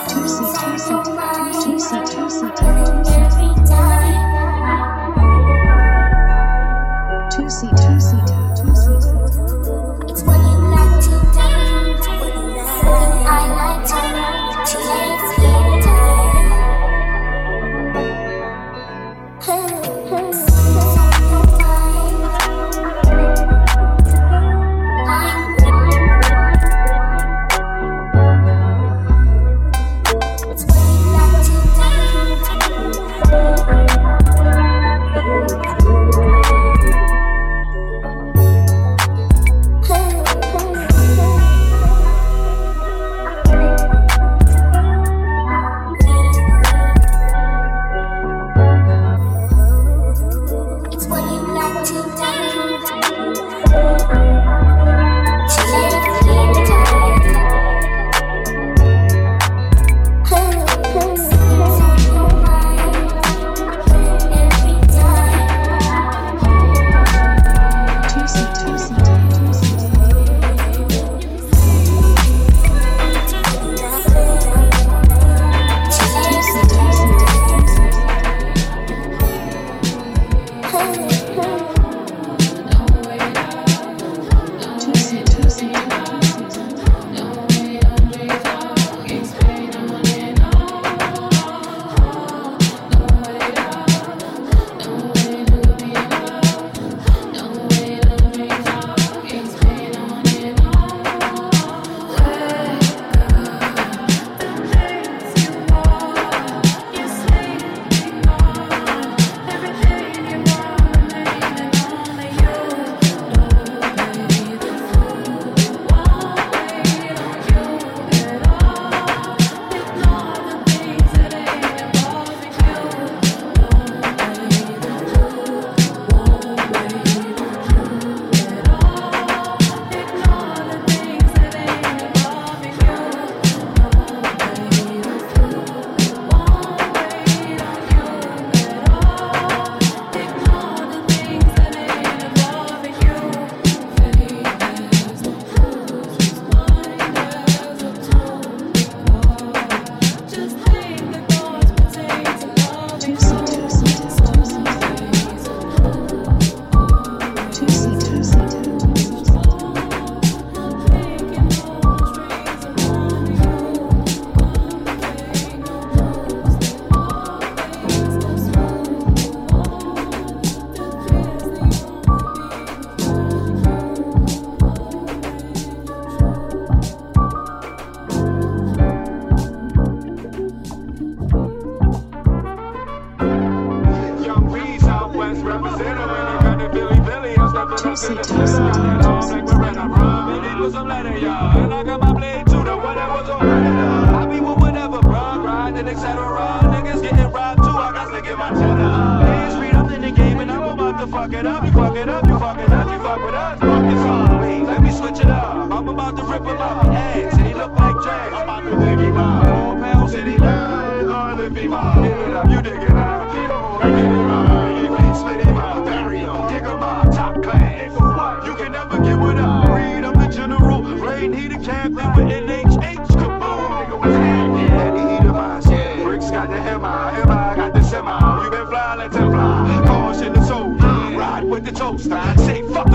It 201.40 201.46
up. 201.46 201.66
You 201.66 201.72
fuck 201.72 201.96
it 201.96 202.10
up, 202.10 202.28
you 202.28 202.40
fuck 202.40 202.60
it 202.60 202.70
up, 202.70 202.92
you 202.92 203.00
fuck 203.00 203.26
with 203.26 203.34
us. 203.34 203.60
Fuck 203.60 203.86
it 203.86 203.98
up. 203.98 204.42
Wait, 204.42 204.64
let 204.64 204.82
me 204.82 204.92
switch 204.92 205.20
it 205.20 205.30
up. 205.30 205.72
I'm 205.72 205.88
about 205.88 206.18
to 206.18 206.24
rip 206.24 206.44
him 206.44 206.58
the 206.58 206.64
ass. 206.64 207.34
And 207.38 207.48
he 207.48 207.54
look 207.54 207.72
like 207.72 207.96
Drake. 208.04 208.34
I'm 208.34 208.44
about 208.44 208.64
to 208.64 208.72
dig 208.72 209.00
him 209.00 209.18
out. 209.18 209.46
Four 209.46 209.80
pounds 209.80 210.12
city 210.12 210.38
line. 210.38 211.10
On 211.10 211.38
the 211.38 211.50
beam 211.50 211.74
out. 211.74 212.04
Get 212.04 212.20
it 212.20 212.34
up, 212.34 212.50
you 212.50 212.62
dig 212.62 212.74
it. 212.74 212.80
Get 212.80 212.92
on, 212.92 213.32
get 213.34 213.52
it 213.52 214.20
out. 214.36 215.00
He 215.02 215.20
split 215.20 215.46
him 215.46 215.59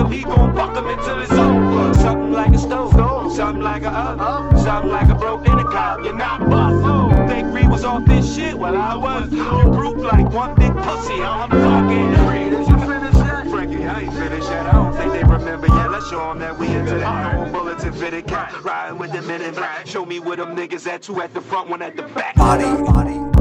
him, 0.05 0.11
he 0.11 0.23
gon' 0.23 0.55
fuck 0.55 0.75
him 0.75 0.87
until 0.87 1.19
it's 1.21 1.31
over. 1.31 1.93
Something 1.95 2.31
like 2.31 2.53
a 2.53 2.57
stove. 2.57 3.33
Something 3.33 3.63
like 3.63 3.83
a 3.83 3.91
oven. 3.91 4.59
Something 4.59 4.91
like 4.91 5.09
a 5.09 5.15
broke 5.15 5.47
intercom. 5.47 6.03
You're 6.03 6.15
not 6.15 6.39
buffalo. 6.49 7.27
Think 7.27 7.53
Reed 7.53 7.69
was 7.69 7.83
off 7.83 8.05
this 8.05 8.35
shit? 8.35 8.57
Well, 8.57 8.75
I 8.75 8.95
was. 8.95 9.31
You 9.31 9.43
group 9.43 9.97
like 9.97 10.31
one 10.31 10.55
big 10.55 10.73
pussy. 10.73 11.21
I'm 11.21 11.49
fucking 11.49 12.27
Reed. 12.27 12.51
Did 12.51 12.67
you 12.67 12.79
finish 12.79 13.13
that? 13.13 13.47
Frankie, 13.49 13.85
I 13.85 14.01
ain't 14.01 14.13
finished 14.13 14.49
yet. 14.49 14.65
I 14.67 14.71
don't 14.73 14.95
think 14.95 15.11
they 15.11 15.23
remember 15.23 15.67
yet. 15.67 15.91
Let's 15.91 16.09
show 16.09 16.19
them 16.19 16.39
that 16.39 16.57
we 16.57 16.67
into 16.67 16.95
that. 16.95 17.35
No 17.35 17.51
bullets 17.51 17.83
and 17.83 17.95
fitted 17.95 18.27
cat. 18.27 18.63
Riding 18.63 18.97
with 18.97 19.11
the 19.11 19.21
men 19.23 19.41
in 19.41 19.53
black. 19.53 19.85
Show 19.87 20.05
me 20.05 20.19
where 20.19 20.37
them 20.37 20.55
niggas 20.55 20.87
at. 20.87 21.01
Two 21.01 21.21
at 21.21 21.33
the 21.33 21.41
front, 21.41 21.69
one 21.69 21.81
at 21.81 21.95
the 21.95 22.03
back. 22.03 22.35
Body, 22.35 22.63
body. 22.83 23.34